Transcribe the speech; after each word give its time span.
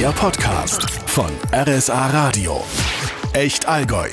Der 0.00 0.12
Podcast 0.12 0.90
von 1.10 1.30
RSA 1.52 2.06
Radio. 2.06 2.64
Echt 3.34 3.68
Allgäu. 3.68 4.08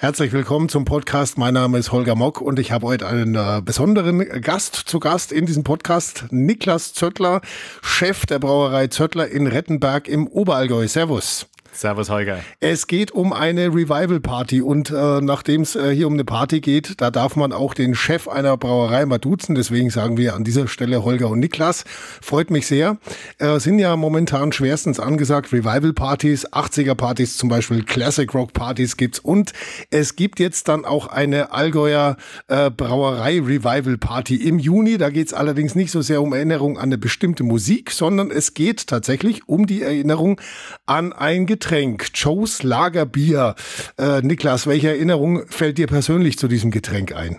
Herzlich 0.00 0.32
willkommen 0.32 0.68
zum 0.68 0.84
Podcast. 0.84 1.38
Mein 1.38 1.54
Name 1.54 1.78
ist 1.78 1.92
Holger 1.92 2.16
Mock 2.16 2.40
und 2.40 2.58
ich 2.58 2.72
habe 2.72 2.88
heute 2.88 3.06
einen 3.06 3.36
äh, 3.36 3.62
besonderen 3.64 4.18
Gast 4.40 4.74
zu 4.74 4.98
Gast 4.98 5.30
in 5.30 5.46
diesem 5.46 5.62
Podcast. 5.62 6.24
Niklas 6.32 6.94
Zöttler, 6.94 7.42
Chef 7.80 8.26
der 8.26 8.40
Brauerei 8.40 8.88
Zöttler 8.88 9.28
in 9.28 9.46
Rettenberg 9.46 10.08
im 10.08 10.26
Oberallgäu. 10.26 10.88
Servus. 10.88 11.46
Servus, 11.78 12.10
Holger. 12.10 12.40
Es 12.58 12.88
geht 12.88 13.12
um 13.12 13.32
eine 13.32 13.68
Revival-Party 13.68 14.62
und 14.62 14.90
äh, 14.90 15.20
nachdem 15.20 15.62
es 15.62 15.76
äh, 15.76 15.94
hier 15.94 16.08
um 16.08 16.14
eine 16.14 16.24
Party 16.24 16.60
geht, 16.60 17.00
da 17.00 17.12
darf 17.12 17.36
man 17.36 17.52
auch 17.52 17.72
den 17.72 17.94
Chef 17.94 18.26
einer 18.26 18.56
Brauerei 18.56 19.06
mal 19.06 19.18
duzen. 19.18 19.54
Deswegen 19.54 19.90
sagen 19.90 20.16
wir 20.16 20.34
an 20.34 20.42
dieser 20.42 20.66
Stelle 20.66 21.04
Holger 21.04 21.28
und 21.28 21.38
Niklas. 21.38 21.84
Freut 22.20 22.50
mich 22.50 22.66
sehr. 22.66 22.98
Äh, 23.38 23.60
sind 23.60 23.78
ja 23.78 23.94
momentan 23.94 24.50
schwerstens 24.50 24.98
angesagt 24.98 25.52
Revival-Partys, 25.52 26.48
80er-Partys 26.48 27.36
zum 27.36 27.48
Beispiel, 27.48 27.84
Classic-Rock-Partys 27.84 28.96
gibt's 28.96 29.20
und 29.20 29.52
es 29.90 30.16
gibt 30.16 30.40
jetzt 30.40 30.66
dann 30.66 30.84
auch 30.84 31.06
eine 31.06 31.52
Allgäuer 31.52 32.16
äh, 32.48 32.70
Brauerei-Revival-Party 32.70 34.34
im 34.48 34.58
Juni. 34.58 34.98
Da 34.98 35.10
geht's 35.10 35.32
allerdings 35.32 35.76
nicht 35.76 35.92
so 35.92 36.02
sehr 36.02 36.22
um 36.22 36.32
Erinnerung 36.32 36.76
an 36.76 36.88
eine 36.88 36.98
bestimmte 36.98 37.44
Musik, 37.44 37.92
sondern 37.92 38.32
es 38.32 38.54
geht 38.54 38.88
tatsächlich 38.88 39.48
um 39.48 39.66
die 39.66 39.82
Erinnerung 39.82 40.40
an 40.84 41.12
ein 41.12 41.46
Getränk. 41.46 41.67
Getränk, 41.68 42.06
Joes 42.14 42.62
Lagerbier. 42.62 43.54
Äh, 43.98 44.22
Niklas, 44.22 44.66
welche 44.66 44.88
Erinnerung 44.88 45.42
fällt 45.48 45.76
dir 45.76 45.86
persönlich 45.86 46.38
zu 46.38 46.48
diesem 46.48 46.70
Getränk 46.70 47.14
ein? 47.14 47.36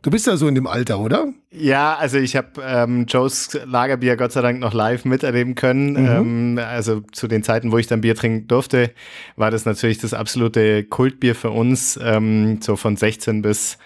Du 0.00 0.10
bist 0.10 0.26
ja 0.26 0.38
so 0.38 0.48
in 0.48 0.54
dem 0.54 0.66
Alter, 0.66 0.98
oder? 0.98 1.34
Ja, 1.50 1.94
also 1.94 2.16
ich 2.16 2.36
habe 2.36 2.62
ähm, 2.64 3.04
Joes 3.06 3.58
Lagerbier 3.66 4.16
Gott 4.16 4.32
sei 4.32 4.40
Dank 4.40 4.60
noch 4.60 4.72
live 4.72 5.04
miterleben 5.04 5.56
können. 5.56 5.90
Mhm. 5.90 6.56
Ähm, 6.56 6.58
also 6.58 7.02
zu 7.12 7.28
den 7.28 7.42
Zeiten, 7.42 7.70
wo 7.70 7.76
ich 7.76 7.86
dann 7.86 8.00
Bier 8.00 8.14
trinken 8.14 8.48
durfte, 8.48 8.92
war 9.36 9.50
das 9.50 9.66
natürlich 9.66 9.98
das 9.98 10.14
absolute 10.14 10.82
Kultbier 10.84 11.34
für 11.34 11.50
uns. 11.50 12.00
Ähm, 12.02 12.60
so 12.62 12.76
von 12.76 12.96
16 12.96 13.42
bis 13.42 13.76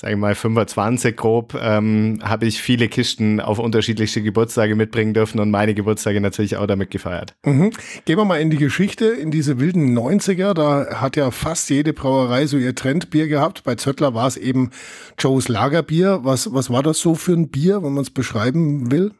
sage 0.00 0.14
ich 0.14 0.18
mal 0.18 0.36
25 0.36 1.16
grob, 1.16 1.58
ähm, 1.60 2.20
habe 2.22 2.46
ich 2.46 2.62
viele 2.62 2.86
Kisten 2.88 3.40
auf 3.40 3.58
unterschiedlichste 3.58 4.22
Geburtstage 4.22 4.76
mitbringen 4.76 5.12
dürfen 5.12 5.40
und 5.40 5.50
meine 5.50 5.74
Geburtstage 5.74 6.20
natürlich 6.20 6.56
auch 6.56 6.68
damit 6.68 6.92
gefeiert. 6.92 7.34
Mhm. 7.44 7.72
Gehen 8.04 8.16
wir 8.16 8.24
mal 8.24 8.40
in 8.40 8.50
die 8.50 8.58
Geschichte, 8.58 9.06
in 9.06 9.32
diese 9.32 9.58
wilden 9.58 9.98
90er, 9.98 10.54
da 10.54 11.00
hat 11.00 11.16
ja 11.16 11.32
fast 11.32 11.68
jede 11.70 11.92
Brauerei 11.92 12.46
so 12.46 12.58
ihr 12.58 12.76
Trendbier 12.76 13.26
gehabt. 13.26 13.64
Bei 13.64 13.74
Zöttler 13.74 14.14
war 14.14 14.28
es 14.28 14.36
eben 14.36 14.70
Joes 15.18 15.48
Lagerbier. 15.48 16.20
Was, 16.22 16.54
was 16.54 16.70
war 16.70 16.84
das 16.84 17.00
so 17.00 17.16
für 17.16 17.32
ein 17.32 17.48
Bier, 17.48 17.82
wenn 17.82 17.94
man 17.94 18.02
es 18.02 18.10
beschreiben 18.10 18.92
will? 18.92 19.12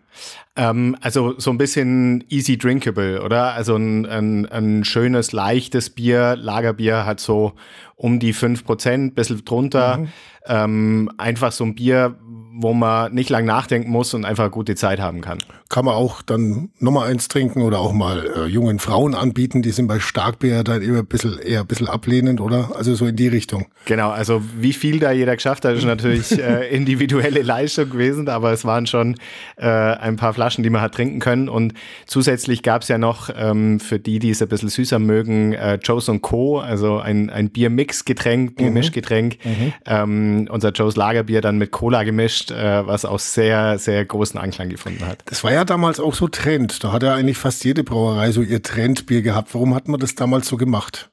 Ähm, 0.57 0.97
also 1.01 1.39
so 1.39 1.51
ein 1.51 1.59
bisschen 1.59 2.25
easy 2.29 2.59
drinkable, 2.59 3.23
oder? 3.23 3.55
Also 3.55 3.77
ein, 3.77 4.07
ein, 4.07 4.47
ein 4.47 4.85
schönes, 4.85 5.33
leichtes 5.33 5.91
Bier, 5.91 6.37
Lagerbier 6.37 7.07
hat 7.07 7.21
so 7.21 7.53
um 7.97 8.19
die 8.19 8.33
fünf 8.33 8.65
Prozent, 8.65 9.15
bisschen 9.15 9.45
drunter. 9.45 9.99
Mhm. 9.99 10.09
Ähm, 10.47 11.11
einfach 11.19 11.53
so 11.53 11.65
ein 11.65 11.75
Bier, 11.75 12.19
wo 12.53 12.73
man 12.73 13.13
nicht 13.15 13.31
lang 13.31 13.45
nachdenken 13.45 13.91
muss 13.91 14.15
und 14.15 14.25
einfach 14.25 14.51
gute 14.51 14.75
Zeit 14.75 15.01
haben 15.01 15.21
kann. 15.21 15.39
Kann 15.69 15.85
man 15.85 15.95
auch 15.95 16.23
dann 16.23 16.71
Nummer 16.79 17.05
eins 17.05 17.29
trinken 17.29 17.63
oder 17.63 17.79
auch 17.79 17.93
mal 17.93 18.27
äh, 18.37 18.47
jungen 18.47 18.79
Frauen 18.79 19.15
anbieten. 19.15 19.63
Die 19.63 19.71
sind 19.71 19.87
bei 19.87 20.01
Starkbier 20.01 20.65
dann 20.65 20.83
immer 20.83 20.99
ein 20.99 21.07
bisschen, 21.07 21.39
eher 21.39 21.61
ein 21.61 21.67
bisschen 21.67 21.89
ablehnend, 21.89 22.41
oder? 22.41 22.71
Also 22.75 22.95
so 22.95 23.07
in 23.07 23.17
die 23.17 23.29
Richtung. 23.29 23.67
Genau, 23.85 24.11
also 24.11 24.43
wie 24.59 24.73
viel 24.73 24.99
da 24.99 25.13
jeder 25.13 25.35
geschafft 25.35 25.65
hat, 25.65 25.77
ist 25.77 25.85
natürlich 25.85 26.39
äh, 26.39 26.69
individuelle 26.75 27.43
Leistung 27.43 27.91
gewesen, 27.91 28.29
aber 28.29 28.53
es 28.53 28.65
waren 28.65 28.87
schon 28.87 29.17
äh, 29.57 29.67
ein 29.67 30.17
paar 30.17 30.33
Flaschen, 30.33 30.65
die 30.65 30.71
man 30.71 30.81
hat 30.81 30.95
trinken 30.95 31.21
können. 31.21 31.49
Und 31.49 31.75
zusätzlich 32.07 32.63
gab 32.63 32.83
es 32.83 32.89
ja 32.89 32.99
noch 32.99 33.31
ähm, 33.37 33.79
für 33.79 33.99
die, 33.99 34.19
die 34.19 34.31
es 34.31 34.41
ein 34.41 34.49
bisschen 34.49 34.71
süßer 34.71 34.99
mögen, 34.99 35.53
äh, 35.53 35.79
Joe's 35.83 36.11
Co., 36.23 36.59
also 36.59 36.99
ein, 36.99 37.29
ein 37.29 37.51
Biermix-Getränk, 37.51 38.57
Biermischgetränk. 38.57 39.37
Mhm. 39.45 39.51
Mhm. 39.51 39.73
Ähm, 39.87 40.49
unser 40.51 40.71
Joe's 40.71 40.97
Lagerbier 40.97 41.43
dann 41.43 41.59
mit 41.59 41.71
Cola 41.73 42.05
gemischt 42.05 42.38
äh, 42.51 42.87
was 42.87 43.05
auch 43.05 43.19
sehr, 43.19 43.79
sehr 43.79 44.05
großen 44.05 44.39
Anklang 44.39 44.69
gefunden 44.69 45.07
hat. 45.07 45.23
Das 45.27 45.45
war 45.45 45.53
ja 45.53 45.65
damals 45.65 46.01
auch 46.01 46.15
so 46.15 46.29
Trend. 46.29 46.83
Da 46.83 46.93
hat 46.93 47.03
ja 47.03 47.15
eigentlich 47.15 47.39
fast 47.39 47.65
jede 47.65 47.85
Brauerei 47.85 48.33
so 48.33 48.43
ihr 48.43 48.63
Trendbier 48.63 49.23
gehabt. 49.23 49.55
Warum 49.55 49.75
hat 49.75 49.89
man 49.89 50.01
das 50.01 50.15
damals 50.15 50.49
so 50.49 50.57
gemacht? 50.57 51.11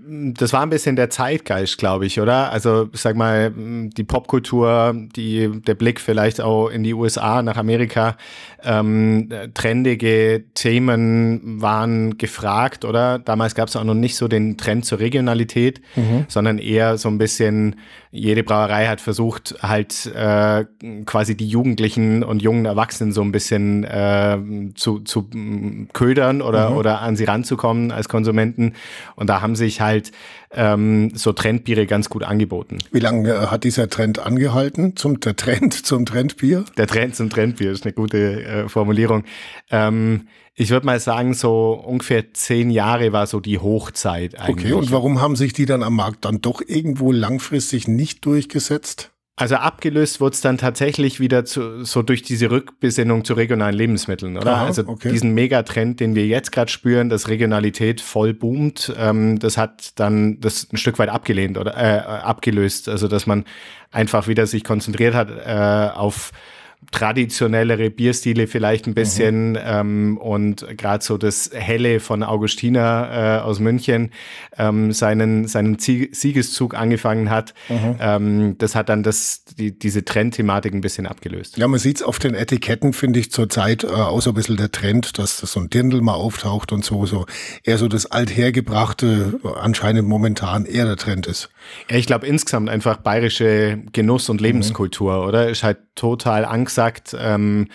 das 0.00 0.52
war 0.52 0.62
ein 0.62 0.70
bisschen 0.70 0.94
der 0.94 1.10
Zeitgeist, 1.10 1.76
glaube 1.76 2.06
ich, 2.06 2.20
oder? 2.20 2.52
Also, 2.52 2.88
ich 2.92 3.00
sag 3.00 3.16
mal, 3.16 3.52
die 3.54 4.04
Popkultur, 4.04 4.94
die, 4.94 5.60
der 5.62 5.74
Blick 5.74 6.00
vielleicht 6.00 6.40
auch 6.40 6.68
in 6.68 6.84
die 6.84 6.94
USA, 6.94 7.42
nach 7.42 7.56
Amerika, 7.56 8.16
ähm, 8.62 9.28
trendige 9.54 10.44
Themen 10.54 11.60
waren 11.60 12.16
gefragt, 12.16 12.84
oder? 12.84 13.18
Damals 13.18 13.56
gab 13.56 13.68
es 13.68 13.76
auch 13.76 13.82
noch 13.82 13.94
nicht 13.94 14.16
so 14.16 14.28
den 14.28 14.56
Trend 14.56 14.84
zur 14.84 15.00
Regionalität, 15.00 15.80
mhm. 15.96 16.26
sondern 16.28 16.58
eher 16.58 16.96
so 16.96 17.08
ein 17.08 17.18
bisschen, 17.18 17.76
jede 18.10 18.42
Brauerei 18.42 18.86
hat 18.86 19.00
versucht, 19.00 19.56
halt 19.62 20.06
äh, 20.06 20.64
quasi 21.04 21.36
die 21.36 21.48
Jugendlichen 21.48 22.22
und 22.22 22.40
jungen 22.42 22.64
Erwachsenen 22.64 23.12
so 23.12 23.22
ein 23.22 23.32
bisschen 23.32 23.84
äh, 23.84 24.38
zu, 24.74 25.00
zu 25.00 25.28
ködern 25.92 26.40
oder, 26.40 26.70
mhm. 26.70 26.76
oder 26.76 27.00
an 27.00 27.16
sie 27.16 27.24
ranzukommen 27.24 27.92
als 27.92 28.08
Konsumenten. 28.08 28.74
Und 29.14 29.28
da 29.28 29.42
haben 29.42 29.56
sich 29.56 29.80
halt 29.80 30.12
ähm, 30.52 31.12
so 31.14 31.32
Trendbiere 31.32 31.86
ganz 31.86 32.08
gut 32.08 32.24
angeboten. 32.24 32.78
Wie 32.92 33.00
lange 33.00 33.30
äh, 33.30 33.46
hat 33.46 33.64
dieser 33.64 33.88
Trend 33.88 34.18
angehalten? 34.18 34.96
Zum 34.96 35.20
der 35.20 35.36
Trend 35.36 35.74
zum 35.86 36.06
Trendbier? 36.06 36.64
Der 36.76 36.86
Trend 36.86 37.14
zum 37.14 37.28
Trendbier 37.28 37.72
ist 37.72 37.84
eine 37.84 37.92
gute 37.92 38.42
äh, 38.42 38.68
Formulierung. 38.68 39.24
Ähm, 39.70 40.28
ich 40.60 40.70
würde 40.70 40.86
mal 40.86 40.98
sagen, 40.98 41.34
so 41.34 41.72
ungefähr 41.72 42.34
zehn 42.34 42.70
Jahre 42.70 43.12
war 43.12 43.28
so 43.28 43.38
die 43.38 43.60
Hochzeit 43.60 44.40
eigentlich. 44.40 44.72
Okay, 44.72 44.72
und 44.72 44.90
warum 44.90 45.20
haben 45.20 45.36
sich 45.36 45.52
die 45.52 45.66
dann 45.66 45.84
am 45.84 45.94
Markt 45.94 46.24
dann 46.24 46.40
doch 46.40 46.60
irgendwo 46.66 47.12
langfristig 47.12 47.86
nicht 47.86 48.26
durchgesetzt? 48.26 49.12
Also 49.36 49.54
abgelöst 49.54 50.20
wurde 50.20 50.34
es 50.34 50.40
dann 50.40 50.58
tatsächlich 50.58 51.20
wieder 51.20 51.44
zu, 51.44 51.84
so 51.84 52.02
durch 52.02 52.22
diese 52.22 52.50
Rückbesinnung 52.50 53.24
zu 53.24 53.34
regionalen 53.34 53.76
Lebensmitteln, 53.76 54.36
oder? 54.36 54.56
Aha, 54.56 54.66
also 54.66 54.82
okay. 54.88 55.12
diesen 55.12 55.32
Megatrend, 55.32 56.00
den 56.00 56.16
wir 56.16 56.26
jetzt 56.26 56.50
gerade 56.50 56.72
spüren, 56.72 57.08
dass 57.08 57.28
Regionalität 57.28 58.00
voll 58.00 58.34
boomt, 58.34 58.92
ähm, 58.98 59.38
das 59.38 59.56
hat 59.58 59.92
dann 60.00 60.40
das 60.40 60.66
ein 60.72 60.76
Stück 60.76 60.98
weit 60.98 61.08
abgelehnt 61.08 61.56
oder 61.56 61.76
äh, 61.76 62.00
abgelöst. 62.00 62.88
Also 62.88 63.06
dass 63.06 63.28
man 63.28 63.44
einfach 63.92 64.26
wieder 64.26 64.48
sich 64.48 64.64
konzentriert 64.64 65.14
hat 65.14 65.30
äh, 65.30 65.96
auf 65.96 66.32
traditionellere 66.90 67.90
Bierstile 67.90 68.46
vielleicht 68.46 68.86
ein 68.86 68.94
bisschen 68.94 69.50
mhm. 69.50 69.58
ähm, 69.62 70.18
und 70.18 70.66
gerade 70.76 71.04
so 71.04 71.18
das 71.18 71.50
Helle 71.52 72.00
von 72.00 72.22
Augustiner 72.22 73.40
äh, 73.42 73.44
aus 73.44 73.58
München 73.58 74.10
ähm, 74.56 74.92
seinen, 74.92 75.46
seinen 75.48 75.78
Siegeszug 75.78 76.74
angefangen 76.74 77.30
hat. 77.30 77.52
Mhm. 77.68 77.96
Ähm, 78.00 78.58
das 78.58 78.74
hat 78.74 78.88
dann 78.88 79.02
das, 79.02 79.44
die, 79.58 79.78
diese 79.78 80.04
Trendthematik 80.04 80.72
ein 80.72 80.80
bisschen 80.80 81.06
abgelöst. 81.06 81.58
Ja, 81.58 81.68
man 81.68 81.78
sieht 81.78 81.96
es 81.96 82.02
auf 82.02 82.18
den 82.18 82.34
Etiketten, 82.34 82.92
finde 82.92 83.20
ich, 83.20 83.30
zurzeit 83.32 83.84
äh, 83.84 83.88
auch 83.88 84.22
so 84.22 84.30
ein 84.30 84.34
bisschen 84.34 84.56
der 84.56 84.72
Trend, 84.72 85.18
dass 85.18 85.40
das 85.40 85.52
so 85.52 85.60
ein 85.60 85.70
Dirndl 85.70 86.00
mal 86.00 86.14
auftaucht 86.14 86.72
und 86.72 86.84
so, 86.84 87.06
so 87.06 87.26
eher 87.64 87.78
so 87.78 87.88
das 87.88 88.06
althergebrachte, 88.06 89.40
anscheinend 89.60 90.08
momentan 90.08 90.64
eher 90.64 90.86
der 90.86 90.96
Trend 90.96 91.26
ist. 91.26 91.50
Ja, 91.90 91.96
ich 91.96 92.06
glaube 92.06 92.26
insgesamt 92.26 92.70
einfach 92.70 92.98
bayerische 92.98 93.78
Genuss- 93.92 94.30
und 94.30 94.40
Lebenskultur, 94.40 95.22
mhm. 95.22 95.28
oder? 95.28 95.48
Ist 95.48 95.62
halt 95.62 95.78
total 95.94 96.44
angesagt. 96.68 97.16
Ähm, 97.18 97.68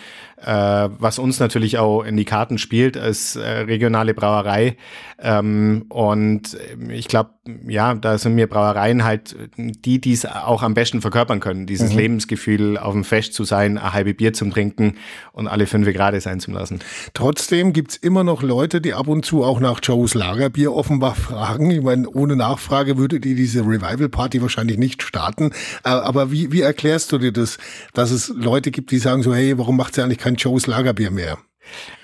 äh, 0.44 0.50
was 0.98 1.18
uns 1.18 1.40
natürlich 1.40 1.78
auch 1.78 2.02
in 2.02 2.16
die 2.16 2.24
Karten 2.24 2.58
spielt 2.58 2.96
als 2.96 3.36
äh, 3.36 3.48
regionale 3.48 4.14
Brauerei. 4.14 4.76
Ähm, 5.18 5.86
und 5.88 6.56
ich 6.90 7.08
glaube, 7.08 7.30
ja, 7.66 7.94
da 7.94 8.18
sind 8.18 8.34
mir 8.34 8.46
Brauereien 8.46 9.04
halt 9.04 9.36
die, 9.56 10.00
die 10.00 10.12
es 10.12 10.26
auch 10.26 10.62
am 10.62 10.74
besten 10.74 11.00
verkörpern 11.00 11.40
können. 11.40 11.66
Dieses 11.66 11.92
mhm. 11.92 11.98
Lebensgefühl, 11.98 12.78
auf 12.78 12.92
dem 12.92 13.04
Fest 13.04 13.34
zu 13.34 13.44
sein, 13.44 13.78
ein 13.78 13.92
halbe 13.92 14.14
Bier 14.14 14.32
zum 14.32 14.50
Trinken 14.50 14.96
und 15.32 15.46
alle 15.46 15.66
fünf 15.66 15.90
Grad 15.92 16.20
sein 16.22 16.40
zu 16.40 16.50
lassen. 16.50 16.80
Trotzdem 17.12 17.72
gibt's 17.72 17.96
immer 17.96 18.24
noch 18.24 18.42
Leute, 18.42 18.80
die 18.80 18.94
ab 18.94 19.08
und 19.08 19.24
zu 19.24 19.44
auch 19.44 19.60
nach 19.60 19.80
Joes 19.82 20.14
Lagerbier 20.14 20.72
offenbar 20.72 21.14
fragen. 21.14 21.70
Ich 21.70 21.82
meine, 21.82 22.08
ohne 22.08 22.36
Nachfrage 22.36 22.98
würdet 22.98 23.26
ihr 23.26 23.34
diese 23.34 23.60
Revival-Party 23.60 24.42
wahrscheinlich 24.42 24.78
nicht 24.78 25.02
starten. 25.02 25.50
Äh, 25.84 25.88
aber 25.88 26.30
wie, 26.30 26.52
wie 26.52 26.60
erklärst 26.60 27.12
du 27.12 27.18
dir 27.18 27.32
das, 27.32 27.58
dass 27.94 28.10
es 28.10 28.28
Leute 28.28 28.70
gibt, 28.70 28.90
die 28.90 28.98
sagen 28.98 29.22
so, 29.22 29.34
hey, 29.34 29.58
warum 29.58 29.76
macht 29.76 29.96
ihr 29.98 30.04
eigentlich 30.04 30.18
kein 30.18 30.33
kein 30.34 30.36
Joes 30.36 30.66
Lagerbier 30.66 31.10
mehr. 31.10 31.38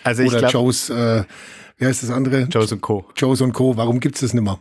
Also 0.04 0.22
Oder 0.22 0.38
glaub, 0.38 0.52
Joes, 0.52 0.90
äh, 0.90 1.24
wie 1.76 1.86
heißt 1.86 2.02
das 2.02 2.10
andere? 2.10 2.42
Joes 2.42 2.72
und 2.72 2.80
Co. 2.80 3.04
Joes 3.16 3.40
und 3.40 3.52
Co. 3.52 3.76
Warum 3.76 4.00
gibt 4.00 4.16
es 4.16 4.22
das 4.22 4.34
nicht 4.34 4.42
mehr? 4.42 4.58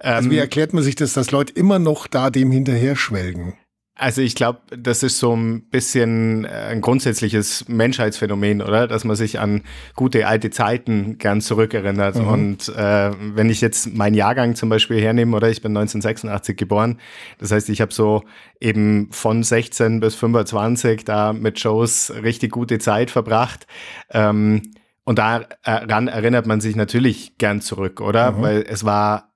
Ähm, 0.00 0.14
also 0.14 0.30
wie 0.30 0.38
erklärt 0.38 0.72
man 0.72 0.82
sich 0.82 0.96
das, 0.96 1.12
dass 1.12 1.30
Leute 1.30 1.52
immer 1.54 1.78
noch 1.78 2.06
da 2.06 2.30
dem 2.30 2.50
hinterher 2.50 2.96
schwelgen? 2.96 3.54
Also 3.96 4.22
ich 4.22 4.34
glaube, 4.34 4.58
das 4.76 5.04
ist 5.04 5.20
so 5.20 5.36
ein 5.36 5.68
bisschen 5.68 6.44
äh, 6.44 6.48
ein 6.48 6.80
grundsätzliches 6.80 7.68
Menschheitsphänomen, 7.68 8.60
oder? 8.60 8.88
Dass 8.88 9.04
man 9.04 9.14
sich 9.14 9.38
an 9.38 9.62
gute 9.94 10.26
alte 10.26 10.50
Zeiten 10.50 11.16
gern 11.18 11.40
zurückerinnert. 11.40 12.16
Mhm. 12.16 12.26
Und 12.26 12.68
äh, 12.70 13.12
wenn 13.36 13.50
ich 13.50 13.60
jetzt 13.60 13.94
meinen 13.94 14.14
Jahrgang 14.14 14.56
zum 14.56 14.68
Beispiel 14.68 15.00
hernehme, 15.00 15.36
oder 15.36 15.48
ich 15.48 15.62
bin 15.62 15.70
1986 15.76 16.56
geboren, 16.56 16.98
das 17.38 17.52
heißt, 17.52 17.68
ich 17.68 17.80
habe 17.80 17.94
so 17.94 18.24
eben 18.60 19.12
von 19.12 19.44
16 19.44 20.00
bis 20.00 20.16
25 20.16 21.04
da 21.04 21.32
mit 21.32 21.60
Shows 21.60 22.12
richtig 22.20 22.50
gute 22.50 22.80
Zeit 22.80 23.12
verbracht. 23.12 23.68
Ähm, 24.10 24.62
und 25.04 25.18
daran 25.18 26.08
erinnert 26.08 26.46
man 26.46 26.60
sich 26.60 26.74
natürlich 26.74 27.38
gern 27.38 27.60
zurück, 27.60 28.00
oder? 28.00 28.32
Mhm. 28.32 28.42
Weil 28.42 28.64
es 28.68 28.84
war 28.84 29.33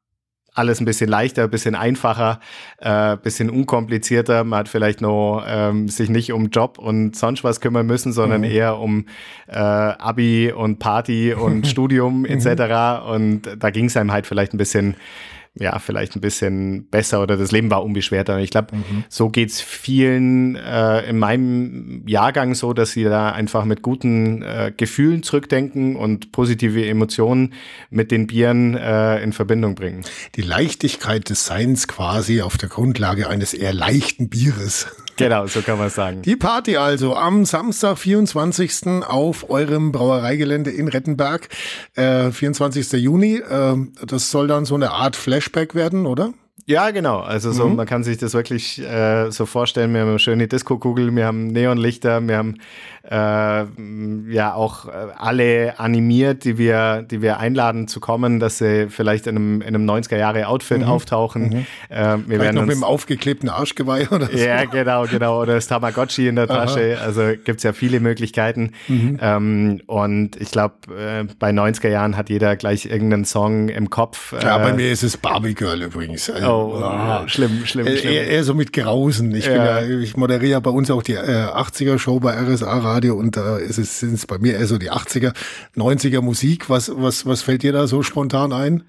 alles 0.59 0.81
ein 0.81 0.85
bisschen 0.85 1.09
leichter, 1.09 1.45
ein 1.45 1.51
bisschen 1.51 1.75
einfacher, 1.75 2.41
äh, 2.79 3.17
bisschen 3.17 3.49
unkomplizierter. 3.49 4.45
Man 4.45 4.61
hat 4.61 4.69
vielleicht 4.69 5.01
noch 5.01 5.45
ähm, 5.47 5.89
sich 5.89 6.11
nicht 6.11 6.33
um 6.33 6.51
Job 6.51 6.79
und 6.79 7.17
sonst 7.17 7.45
was 7.45 7.61
kümmern 7.61 7.87
müssen, 7.87 8.13
sondern 8.13 8.43
mhm. 8.43 8.49
eher 8.51 8.79
um 8.79 9.07
äh, 9.47 9.57
Abi 9.57 10.53
und 10.53 10.79
Party 10.79 11.33
und 11.33 11.67
Studium 11.69 12.25
etc. 12.25 13.07
Und 13.09 13.43
da 13.59 13.71
ging 13.71 13.87
es 13.87 13.97
einem 13.97 14.13
halt 14.13 14.27
vielleicht 14.27 14.53
ein 14.53 14.59
bisschen 14.59 14.97
ja, 15.59 15.79
vielleicht 15.79 16.17
ein 16.17 16.21
bisschen 16.21 16.89
besser 16.89 17.23
oder 17.23 17.37
das 17.37 17.53
Leben 17.53 17.71
war 17.71 17.85
unbeschwerter. 17.85 18.39
Ich 18.39 18.51
glaube, 18.51 18.77
mhm. 18.77 19.05
so 19.09 19.29
geht's 19.29 19.61
vielen 19.61 20.57
äh, 20.57 21.09
in 21.09 21.19
meinem 21.19 22.03
Jahrgang 22.07 22.55
so, 22.55 22.73
dass 22.73 22.93
sie 22.93 23.05
da 23.05 23.31
einfach 23.31 23.65
mit 23.65 23.83
guten 23.83 24.43
äh, 24.43 24.73
Gefühlen 24.77 25.23
zurückdenken 25.23 25.97
und 25.97 26.33
positive 26.33 26.87
Emotionen 26.87 27.55
mit 27.91 28.11
den 28.11 28.27
Bieren 28.27 28.77
äh, 28.77 29.23
in 29.23 29.33
Verbindung 29.33 29.75
bringen. 29.75 30.05
Die 30.37 30.43
Leichtigkeit 30.43 31.29
des 31.29 31.47
Seins 31.47 31.89
quasi 31.89 32.43
auf 32.43 32.57
der 32.57 32.69
Grundlage 32.69 33.29
eines 33.29 33.55
eher 33.55 33.73
leichten 33.73 34.29
Bieres. 34.29 34.87
Genau, 35.19 35.47
so 35.47 35.61
kann 35.63 35.79
man 35.79 35.91
sagen. 35.91 36.23
Die 36.23 36.37
Party 36.37 36.77
also 36.77 37.15
am 37.15 37.45
Samstag, 37.45 37.99
24. 37.99 39.03
auf 39.07 39.51
eurem 39.51 39.93
Brauereigelände 39.93 40.71
in 40.71 40.89
Rettenberg, 40.89 41.49
äh, 41.97 42.31
24. 42.31 42.93
Juni. 42.93 43.37
Äh, 43.37 43.77
das 44.07 44.31
soll 44.31 44.47
dann 44.47 44.65
so 44.65 44.77
eine 44.77 44.93
Art 44.93 45.17
Flashback 45.17 45.75
werden, 45.75 46.07
oder? 46.07 46.33
Ja, 46.69 46.91
genau. 46.91 47.21
Also 47.21 47.51
so, 47.51 47.67
mhm. 47.67 47.77
man 47.77 47.87
kann 47.87 48.05
sich 48.05 48.19
das 48.19 48.35
wirklich 48.35 48.79
äh, 48.79 49.31
so 49.31 49.47
vorstellen. 49.47 49.95
Wir 49.95 50.03
haben 50.03 50.11
eine 50.11 50.19
schöne 50.19 50.49
Disco-Kugel, 50.49 51.17
wir 51.17 51.25
haben 51.25 51.47
Neonlichter, 51.47 52.21
wir 52.21 52.37
haben 52.37 52.59
äh, 53.11 53.65
ja 54.31 54.55
auch 54.55 54.87
äh, 54.87 54.91
alle 55.17 55.79
animiert, 55.79 56.45
die 56.45 56.59
wir, 56.59 57.03
die 57.03 57.23
wir 57.23 57.39
einladen 57.39 57.89
zu 57.89 58.01
kommen, 58.01 58.39
dass 58.39 58.59
sie 58.59 58.89
vielleicht 58.91 59.27
in 59.27 59.37
einem, 59.37 59.63
in 59.63 59.69
einem 59.69 59.89
90er-Jahre-Outfit 59.89 60.79
mhm. 60.79 60.85
auftauchen. 60.85 61.49
Mhm. 61.49 61.67
Äh, 61.89 62.19
wir 62.27 62.41
werden 62.41 62.57
noch 62.57 62.67
mit 62.67 62.77
dem 62.77 62.85
aufgeklebten 62.85 63.49
Arschgeweih 63.49 64.09
oder 64.11 64.27
so. 64.27 64.37
Ja, 64.37 64.65
genau, 64.67 65.07
genau. 65.07 65.41
Oder 65.41 65.55
das 65.55 65.67
Tamagotchi 65.69 66.29
in 66.29 66.37
der 66.37 66.49
Tasche. 66.49 66.97
Aha. 66.99 67.05
Also 67.05 67.23
gibt's 67.43 67.63
ja 67.63 67.73
viele 67.73 68.01
Möglichkeiten. 68.01 68.73
Mhm. 68.89 69.19
Ähm, 69.21 69.81
und 69.87 70.37
ich 70.37 70.51
glaube, 70.51 70.75
äh, 70.95 71.25
bei 71.39 71.51
90er 71.51 71.89
Jahren 71.89 72.17
hat 72.17 72.29
jeder 72.29 72.57
gleich 72.57 72.87
irgendeinen 72.87 73.25
Song 73.25 73.69
im 73.71 73.89
Kopf. 73.89 74.35
Ja, 74.41 74.59
bei 74.59 74.71
äh, 74.71 74.75
mir 74.75 74.93
ist 74.93 75.03
es 75.03 75.17
Barbie 75.17 75.55
Girl 75.55 75.83
übrigens. 75.83 76.29
Also, 76.29 76.47
oh, 76.47 76.83
oh, 76.83 77.27
schlimm, 77.29 77.65
schlimm, 77.65 77.87
schlimm. 77.87 78.13
Eher, 78.13 78.29
eher, 78.29 78.45
so 78.45 78.53
mit 78.53 78.75
Grausen. 78.75 79.35
Ich, 79.35 79.47
ja. 79.47 79.81
ja 79.81 80.01
ich 80.01 80.17
moderiere 80.17 80.61
bei 80.61 80.71
uns 80.71 80.91
auch 80.91 81.03
die 81.03 81.19
80er-Show 81.19 82.21
bei 82.21 82.35
RSA 82.35 82.79
Radio 82.79 82.98
Radio 82.99 83.15
und 83.15 83.37
da 83.37 83.59
ist 83.59 83.79
es, 83.79 84.01
sind 84.01 84.15
es 84.15 84.27
bei 84.27 84.39
mir 84.39 84.55
eher 84.55 84.67
so 84.67 84.77
die 84.77 84.91
80er, 84.91 85.33
90er 85.77 86.21
Musik. 86.21 86.69
Was, 86.69 86.91
was, 86.93 87.27
was 87.27 87.43
fällt 87.43 87.63
dir 87.63 87.73
da 87.73 87.87
so 87.87 88.03
spontan 88.03 88.53
ein? 88.53 88.83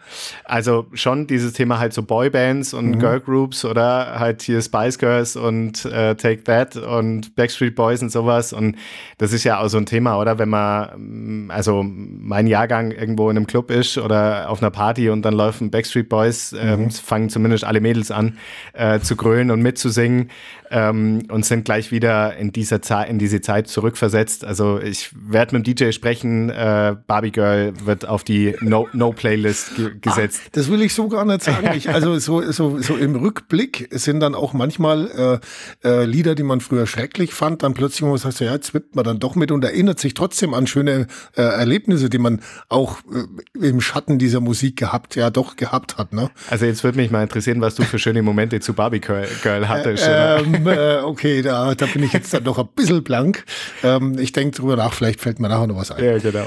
Also 0.46 0.88
schon 0.94 1.28
dieses 1.28 1.54
Thema 1.54 1.78
halt 1.78 1.94
so 1.94 2.02
Boybands 2.02 2.74
und 2.74 2.96
mhm. 2.96 3.00
Girlgroups 3.00 3.66
oder 3.66 4.20
halt 4.20 4.42
hier 4.42 4.64
Spice 4.64 4.98
Girls 4.98 5.36
und 5.36 5.86
äh, 5.86 6.16
Take 6.16 6.44
That 6.46 6.76
und 6.76 7.36
Backstreet 7.36 7.76
Boys 7.76 8.02
und 8.02 8.12
sowas. 8.12 8.52
Und 8.52 8.78
das 9.20 9.32
ist 9.32 9.44
ja 9.44 9.60
auch 9.60 9.68
so 9.68 9.78
ein 9.78 9.86
Thema, 9.86 10.20
oder? 10.20 10.40
Wenn 10.40 10.50
man, 10.50 11.46
mm, 11.46 11.52
also 11.52 11.84
mein 11.84 12.48
Jahrgang 12.48 12.90
irgendwo 12.90 13.30
in 13.30 13.38
einem 13.38 13.46
Club 13.46 13.70
ist 13.70 14.00
oder 14.00 14.50
auf 14.50 14.64
einer 14.64 14.72
Party 14.72 15.12
und 15.12 15.22
dann 15.22 15.36
laufen 15.36 15.70
Backstreet 15.70 16.10
Boys, 16.10 16.54
äh, 16.54 16.78
mhm. 16.78 16.90
fangen 16.90 17.30
zumindest 17.30 17.64
alle 17.64 17.80
Mädels 17.80 18.10
an 18.10 18.40
äh, 18.74 19.00
zu 19.02 19.16
grölen 19.16 19.52
und 19.52 19.62
mitzusingen 19.62 20.30
ähm, 20.72 21.24
und 21.30 21.46
sind 21.46 21.66
gleich 21.66 21.92
wieder 21.92 22.36
in 22.38 22.52
dieser 22.52 22.82
Zeit, 22.82 23.10
in 23.10 23.20
diese 23.20 23.42
Zeit 23.42 23.68
zurückversetzt. 24.00 24.46
Also 24.46 24.80
ich 24.80 25.10
werde 25.14 25.58
mit 25.58 25.68
dem 25.68 25.76
DJ 25.76 25.92
sprechen, 25.92 26.50
äh, 26.50 26.96
Barbie 27.08 27.32
Girl 27.32 27.74
wird 27.84 28.08
auf 28.08 28.24
die 28.24 28.56
No-Playlist 28.62 29.78
No 29.78 29.90
ge 29.90 30.00
gesetzt. 30.02 30.42
Ach, 30.46 30.50
das 30.54 30.72
will 30.72 30.82
ich 30.82 30.94
so 30.94 31.08
gar 31.10 31.26
nicht 31.26 31.44
sagen. 31.44 31.70
Ich, 31.80 31.90
also 31.90 32.18
so, 32.18 32.52
so, 32.52 32.80
so 32.82 32.98
im 32.98 33.16
Rückblick 33.16 33.90
sind 33.92 34.22
dann 34.22 34.34
auch 34.34 34.54
manchmal 34.54 35.40
äh, 35.84 35.88
äh, 35.88 36.06
Lieder, 36.06 36.36
die 36.36 36.44
man 36.44 36.62
früher 36.62 36.88
schrecklich 36.88 37.34
fand, 37.34 37.64
dann 37.64 37.74
plötzlich, 37.74 38.02
wo 38.02 38.08
man 38.08 38.18
sagt, 38.18 38.40
ja, 38.40 38.54
jetzt 38.54 38.74
wippt 38.74 38.96
man 38.96 39.06
dann 39.06 39.20
doch 39.20 39.36
mit 39.36 39.52
und 39.52 39.64
erinnert 39.64 40.00
sich 40.00 40.14
trotzdem 40.14 40.54
an 40.54 40.68
schöne 40.68 41.08
äh, 41.38 41.42
Erlebnisse, 41.42 42.10
die 42.10 42.18
man 42.18 42.42
auch 42.70 42.98
äh, 43.14 43.68
im 43.68 43.82
Schatten 43.82 44.18
dieser 44.18 44.42
Musik 44.42 44.78
gehabt, 44.78 45.16
ja 45.16 45.30
doch 45.30 45.58
gehabt 45.58 45.98
hat. 45.98 46.12
Ne? 46.12 46.32
Also 46.50 46.66
jetzt 46.66 46.84
würde 46.84 46.98
mich 46.98 47.12
mal 47.12 47.22
interessieren, 47.22 47.62
was 47.62 47.76
du 47.76 47.84
für 47.84 48.00
schöne 48.00 48.24
Momente 48.24 48.60
zu 48.60 48.74
Barbie 48.74 49.00
Girl, 49.00 49.28
Girl 49.44 49.70
hattest. 49.70 50.06
Ähm, 50.10 50.68
äh, 50.68 50.98
okay, 50.98 51.42
da, 51.42 51.76
da 51.76 51.86
bin 51.86 52.04
ich 52.04 52.14
jetzt 52.14 52.34
dann 52.34 52.44
noch 52.44 52.58
ein 52.58 52.68
bisschen 52.76 53.04
blank. 53.04 53.46
Ähm, 53.98 54.18
ich 54.20 54.32
denke 54.32 54.58
drüber 54.58 54.76
nach, 54.76 54.94
vielleicht 54.94 55.22
fällt 55.22 55.40
mir 55.40 55.50
nachher 55.50 55.68
noch 55.68 55.78
was 55.78 55.92
ein. 55.92 56.04
Ja, 56.04 56.18
genau. 56.18 56.46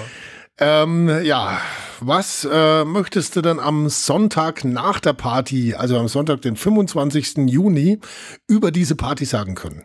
Ähm, 0.59 1.11
ja, 1.25 1.61
was 2.01 2.47
äh, 2.51 2.85
möchtest 2.85 3.37
du 3.37 3.41
dann 3.43 3.59
am 3.59 3.89
Sonntag 3.89 4.65
nach 4.65 5.01
der 5.01 5.15
Party, 5.15 5.75
also 5.75 5.99
am 5.99 6.09
Sonntag, 6.09 6.43
den 6.43 6.57
25. 6.57 7.49
Juni, 7.49 7.99
über 8.49 8.71
diese 8.71 8.95
Party 8.95 9.25
sagen 9.25 9.55
können? 9.55 9.85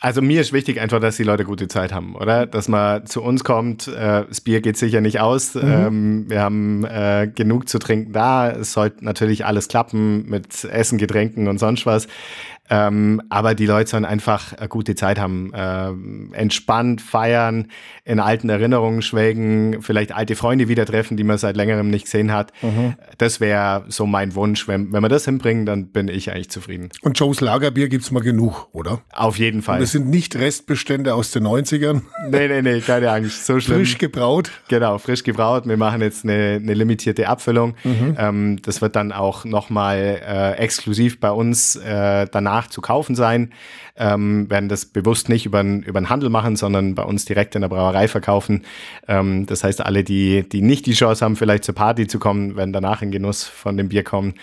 Also 0.00 0.22
mir 0.22 0.40
ist 0.40 0.52
wichtig 0.52 0.80
einfach, 0.80 1.00
dass 1.00 1.16
die 1.16 1.24
Leute 1.24 1.44
gute 1.44 1.66
Zeit 1.66 1.92
haben, 1.92 2.14
oder? 2.14 2.46
Dass 2.46 2.68
man 2.68 3.04
zu 3.06 3.20
uns 3.20 3.42
kommt. 3.42 3.88
Äh, 3.88 4.26
das 4.28 4.40
Bier 4.40 4.60
geht 4.60 4.76
sicher 4.76 5.00
nicht 5.00 5.18
aus. 5.18 5.54
Mhm. 5.54 5.62
Ähm, 5.64 6.24
wir 6.28 6.40
haben 6.40 6.84
äh, 6.84 7.28
genug 7.34 7.68
zu 7.68 7.80
trinken 7.80 8.12
da. 8.12 8.48
Es 8.48 8.72
sollte 8.72 9.04
natürlich 9.04 9.44
alles 9.44 9.66
klappen 9.66 10.28
mit 10.28 10.64
Essen, 10.64 10.98
Getränken 10.98 11.48
und 11.48 11.58
sonst 11.58 11.84
was. 11.84 12.06
Ähm, 12.70 13.22
aber 13.28 13.54
die 13.54 13.66
Leute 13.66 13.90
sollen 13.90 14.04
einfach 14.04 14.52
eine 14.52 14.68
gute 14.68 14.94
Zeit 14.94 15.18
haben, 15.18 15.52
ähm, 15.54 16.30
entspannt 16.32 17.00
feiern, 17.00 17.68
in 18.04 18.20
alten 18.20 18.48
Erinnerungen 18.48 19.02
schwelgen, 19.02 19.82
vielleicht 19.82 20.12
alte 20.12 20.36
Freunde 20.36 20.68
wieder 20.68 20.86
treffen, 20.86 21.16
die 21.16 21.24
man 21.24 21.38
seit 21.38 21.56
längerem 21.56 21.90
nicht 21.90 22.04
gesehen 22.04 22.32
hat. 22.32 22.52
Mhm. 22.62 22.94
Das 23.18 23.40
wäre 23.40 23.84
so 23.88 24.06
mein 24.06 24.34
Wunsch. 24.34 24.68
Wenn, 24.68 24.92
wenn 24.92 25.02
wir 25.02 25.08
das 25.08 25.24
hinbringen, 25.24 25.66
dann 25.66 25.88
bin 25.88 26.08
ich 26.08 26.30
eigentlich 26.32 26.50
zufrieden. 26.50 26.90
Und 27.02 27.18
Joes 27.18 27.40
Lagerbier 27.40 27.88
gibt's 27.88 28.10
mal 28.10 28.22
genug, 28.22 28.68
oder? 28.72 29.00
Auf 29.12 29.38
jeden 29.38 29.62
Fall. 29.62 29.76
Und 29.76 29.82
das 29.82 29.92
sind 29.92 30.08
nicht 30.08 30.36
Restbestände 30.36 31.14
aus 31.14 31.30
den 31.30 31.46
90ern. 31.46 32.02
Nee, 32.28 32.48
nee, 32.48 32.62
nee, 32.62 32.80
keine 32.80 33.10
Angst. 33.10 33.46
So 33.46 33.60
schlimm. 33.60 33.78
Frisch 33.78 33.98
gebraut. 33.98 34.50
Genau, 34.68 34.98
frisch 34.98 35.22
gebraut. 35.22 35.66
Wir 35.66 35.76
machen 35.76 36.00
jetzt 36.00 36.24
eine, 36.24 36.60
eine 36.62 36.74
limitierte 36.74 37.28
Abfüllung. 37.28 37.74
Mhm. 37.84 38.16
Ähm, 38.18 38.62
das 38.62 38.80
wird 38.80 38.96
dann 38.96 39.12
auch 39.12 39.44
nochmal 39.44 40.20
äh, 40.26 40.52
exklusiv 40.58 41.20
bei 41.20 41.30
uns 41.30 41.76
äh, 41.76 42.26
danach 42.30 42.57
danach 42.58 42.68
zu 42.68 42.80
kaufen 42.80 43.14
sein, 43.14 43.52
ähm, 43.96 44.50
werden 44.50 44.68
das 44.68 44.86
bewusst 44.86 45.28
nicht 45.28 45.46
über, 45.46 45.62
über 45.62 46.00
den 46.00 46.08
Handel 46.08 46.30
machen, 46.30 46.56
sondern 46.56 46.94
bei 46.94 47.02
uns 47.02 47.24
direkt 47.24 47.54
in 47.54 47.62
der 47.62 47.68
Brauerei 47.68 48.08
verkaufen. 48.08 48.64
Ähm, 49.06 49.46
das 49.46 49.64
heißt, 49.64 49.80
alle, 49.80 50.04
die, 50.04 50.48
die 50.48 50.62
nicht 50.62 50.86
die 50.86 50.92
Chance 50.92 51.24
haben, 51.24 51.36
vielleicht 51.36 51.64
zur 51.64 51.74
Party 51.74 52.06
zu 52.06 52.18
kommen, 52.18 52.56
werden 52.56 52.72
danach 52.72 53.02
in 53.02 53.10
Genuss 53.10 53.44
von 53.44 53.76
dem 53.76 53.88
Bier 53.88 54.04
kommen. 54.04 54.34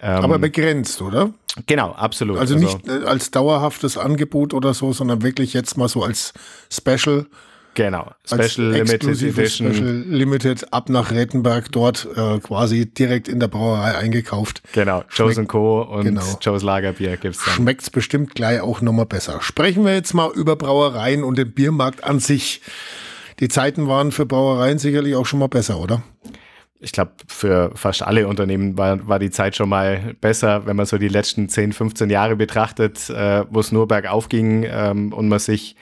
Ähm, 0.00 0.24
Aber 0.24 0.38
begrenzt, 0.38 1.02
oder? 1.02 1.30
Genau, 1.66 1.92
absolut. 1.92 2.38
Also, 2.38 2.54
also 2.54 2.66
nicht 2.66 2.88
äh, 2.88 3.06
als 3.06 3.30
dauerhaftes 3.30 3.96
Angebot 3.98 4.54
oder 4.54 4.74
so, 4.74 4.92
sondern 4.92 5.22
wirklich 5.22 5.52
jetzt 5.52 5.76
mal 5.76 5.88
so 5.88 6.02
als 6.02 6.32
Special. 6.70 7.26
Genau, 7.74 8.12
Special 8.24 8.70
Limited 8.70 9.22
Edition. 9.22 9.74
Special 9.74 10.04
Limited 10.08 10.72
ab 10.72 10.88
nach 10.88 11.10
Rettenberg, 11.10 11.70
dort 11.72 12.06
äh, 12.16 12.38
quasi 12.38 12.86
direkt 12.86 13.28
in 13.28 13.40
der 13.40 13.48
Brauerei 13.48 13.96
eingekauft. 13.96 14.62
Genau, 14.72 15.04
Joe's 15.10 15.38
Co. 15.48 15.82
und 15.82 16.04
genau. 16.04 16.22
Joe's 16.40 16.62
Lagerbier 16.62 17.16
gibt's 17.16 17.44
dann. 17.44 17.54
Schmeckt's 17.54 17.90
bestimmt 17.90 18.34
gleich 18.34 18.60
auch 18.60 18.80
nochmal 18.80 19.06
besser. 19.06 19.40
Sprechen 19.40 19.84
wir 19.84 19.94
jetzt 19.94 20.14
mal 20.14 20.30
über 20.32 20.56
Brauereien 20.56 21.24
und 21.24 21.38
den 21.38 21.52
Biermarkt 21.52 22.04
an 22.04 22.20
sich. 22.20 22.62
Die 23.40 23.48
Zeiten 23.48 23.88
waren 23.88 24.12
für 24.12 24.26
Brauereien 24.26 24.78
sicherlich 24.78 25.16
auch 25.16 25.26
schon 25.26 25.40
mal 25.40 25.48
besser, 25.48 25.80
oder? 25.80 26.02
ich 26.84 26.92
glaube, 26.92 27.12
für 27.26 27.70
fast 27.74 28.02
alle 28.02 28.28
Unternehmen 28.28 28.76
war, 28.76 29.08
war 29.08 29.18
die 29.18 29.30
Zeit 29.30 29.56
schon 29.56 29.70
mal 29.70 30.14
besser, 30.20 30.66
wenn 30.66 30.76
man 30.76 30.84
so 30.84 30.98
die 30.98 31.08
letzten 31.08 31.48
10, 31.48 31.72
15 31.72 32.10
Jahre 32.10 32.36
betrachtet, 32.36 33.08
äh, 33.08 33.44
wo 33.48 33.60
es 33.60 33.72
nur 33.72 33.88
bergauf 33.88 34.28
ging 34.28 34.66
ähm, 34.68 35.12
und 35.12 35.28
man 35.28 35.38
sich 35.38 35.76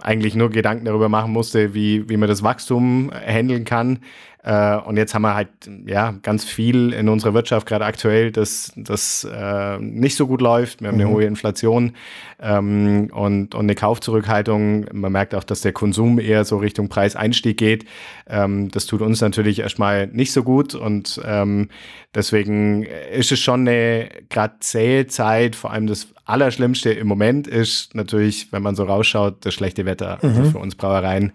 eigentlich 0.00 0.34
nur 0.34 0.50
Gedanken 0.50 0.84
darüber 0.84 1.08
machen 1.08 1.32
musste, 1.32 1.74
wie, 1.74 2.08
wie 2.08 2.16
man 2.16 2.28
das 2.28 2.42
Wachstum 2.42 3.10
handeln 3.12 3.64
kann. 3.64 4.00
Äh, 4.48 4.78
und 4.78 4.96
jetzt 4.96 5.14
haben 5.14 5.22
wir 5.22 5.34
halt 5.34 5.48
ja 5.84 6.14
ganz 6.22 6.42
viel 6.42 6.94
in 6.94 7.10
unserer 7.10 7.34
Wirtschaft 7.34 7.66
gerade 7.66 7.84
aktuell, 7.84 8.32
das, 8.32 8.72
das 8.76 9.28
äh, 9.30 9.78
nicht 9.78 10.16
so 10.16 10.26
gut 10.26 10.40
läuft. 10.40 10.80
Wir 10.80 10.88
haben 10.88 10.94
eine 10.94 11.04
mhm. 11.04 11.10
hohe 11.10 11.24
Inflation 11.24 11.92
ähm, 12.40 13.10
und, 13.12 13.54
und 13.54 13.60
eine 13.60 13.74
Kaufzurückhaltung. 13.74 14.86
Man 14.90 15.12
merkt 15.12 15.34
auch, 15.34 15.44
dass 15.44 15.60
der 15.60 15.72
Konsum 15.72 16.18
eher 16.18 16.46
so 16.46 16.56
Richtung 16.56 16.88
Preiseinstieg 16.88 17.58
geht. 17.58 17.84
Ähm, 18.26 18.70
das 18.70 18.86
tut 18.86 19.02
uns 19.02 19.20
natürlich 19.20 19.58
erstmal 19.58 20.06
nicht 20.06 20.32
so 20.32 20.42
gut 20.42 20.74
und 20.74 21.20
ähm, 21.26 21.68
deswegen 22.14 22.84
ist 23.12 23.30
es 23.30 23.40
schon 23.40 23.68
eine 23.68 24.08
gerade 24.30 24.54
zähe 24.60 25.06
Zeit. 25.08 25.56
Vor 25.56 25.72
allem 25.72 25.86
das 25.86 26.08
Allerschlimmste 26.24 26.90
im 26.90 27.06
Moment 27.06 27.46
ist 27.46 27.94
natürlich, 27.94 28.50
wenn 28.50 28.62
man 28.62 28.76
so 28.76 28.84
rausschaut, 28.84 29.44
das 29.44 29.52
schlechte 29.52 29.84
Wetter. 29.84 30.18
Also 30.22 30.28
mhm. 30.28 30.38
Also 30.38 30.50
für 30.52 30.58
uns 30.58 30.74
Brauereien 30.74 31.32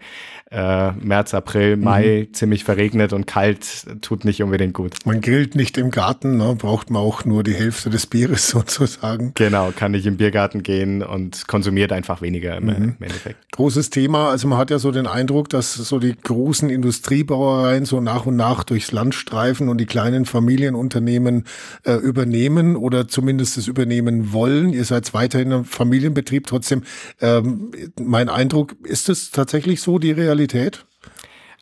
äh, 0.54 0.92
März, 0.92 1.34
April, 1.34 1.78
Mai 1.78 2.28
mhm. 2.28 2.34
ziemlich 2.34 2.64
verregnet 2.64 3.03
regnet 3.04 3.14
und 3.14 3.28
kalt, 3.28 3.86
tut 4.02 4.26
nicht 4.26 4.42
unbedingt 4.42 4.74
gut. 4.74 4.96
Man 5.06 5.22
grillt 5.22 5.56
nicht 5.56 5.78
im 5.78 5.92
Garten, 5.92 6.38
ne? 6.38 6.56
braucht 6.58 6.90
man 6.90 7.02
auch 7.02 7.26
nur 7.26 7.44
die 7.44 7.54
Hälfte 7.54 7.90
des 7.90 8.08
Bieres 8.08 8.48
sozusagen. 8.50 9.34
Genau, 9.36 9.72
kann 9.76 9.92
nicht 9.92 10.06
im 10.06 10.18
Biergarten 10.18 10.64
gehen 10.64 11.04
und 11.04 11.48
konsumiert 11.48 11.92
einfach 11.92 12.22
weniger 12.22 12.58
im, 12.58 12.66
mhm. 12.66 12.76
im 12.76 12.96
Endeffekt. 13.00 13.52
Großes 13.52 13.90
Thema, 13.90 14.30
also 14.30 14.48
man 14.48 14.58
hat 14.58 14.72
ja 14.72 14.80
so 14.80 14.92
den 14.92 15.08
Eindruck, 15.08 15.50
dass 15.50 15.74
so 15.74 16.00
die 16.00 16.16
großen 16.16 16.70
Industriebrauereien 16.70 17.86
so 17.86 18.02
nach 18.02 18.26
und 18.26 18.36
nach 18.36 18.64
durchs 18.64 18.92
Land 18.92 19.16
streifen 19.16 19.70
und 19.70 19.78
die 19.80 19.86
kleinen 19.86 20.26
Familienunternehmen 20.26 21.46
äh, 21.84 21.94
übernehmen 21.94 22.76
oder 22.76 23.08
zumindest 23.08 23.58
es 23.58 23.68
übernehmen 23.68 24.34
wollen. 24.34 24.74
Ihr 24.74 24.86
seid 24.86 25.14
weiterhin 25.14 25.52
ein 25.52 25.66
Familienbetrieb. 25.66 26.48
Trotzdem, 26.48 26.84
ähm, 27.22 27.72
mein 28.00 28.30
Eindruck, 28.30 28.76
ist 28.84 29.10
es 29.10 29.32
tatsächlich 29.32 29.82
so 29.82 30.00
die 30.00 30.12
Realität? 30.12 30.86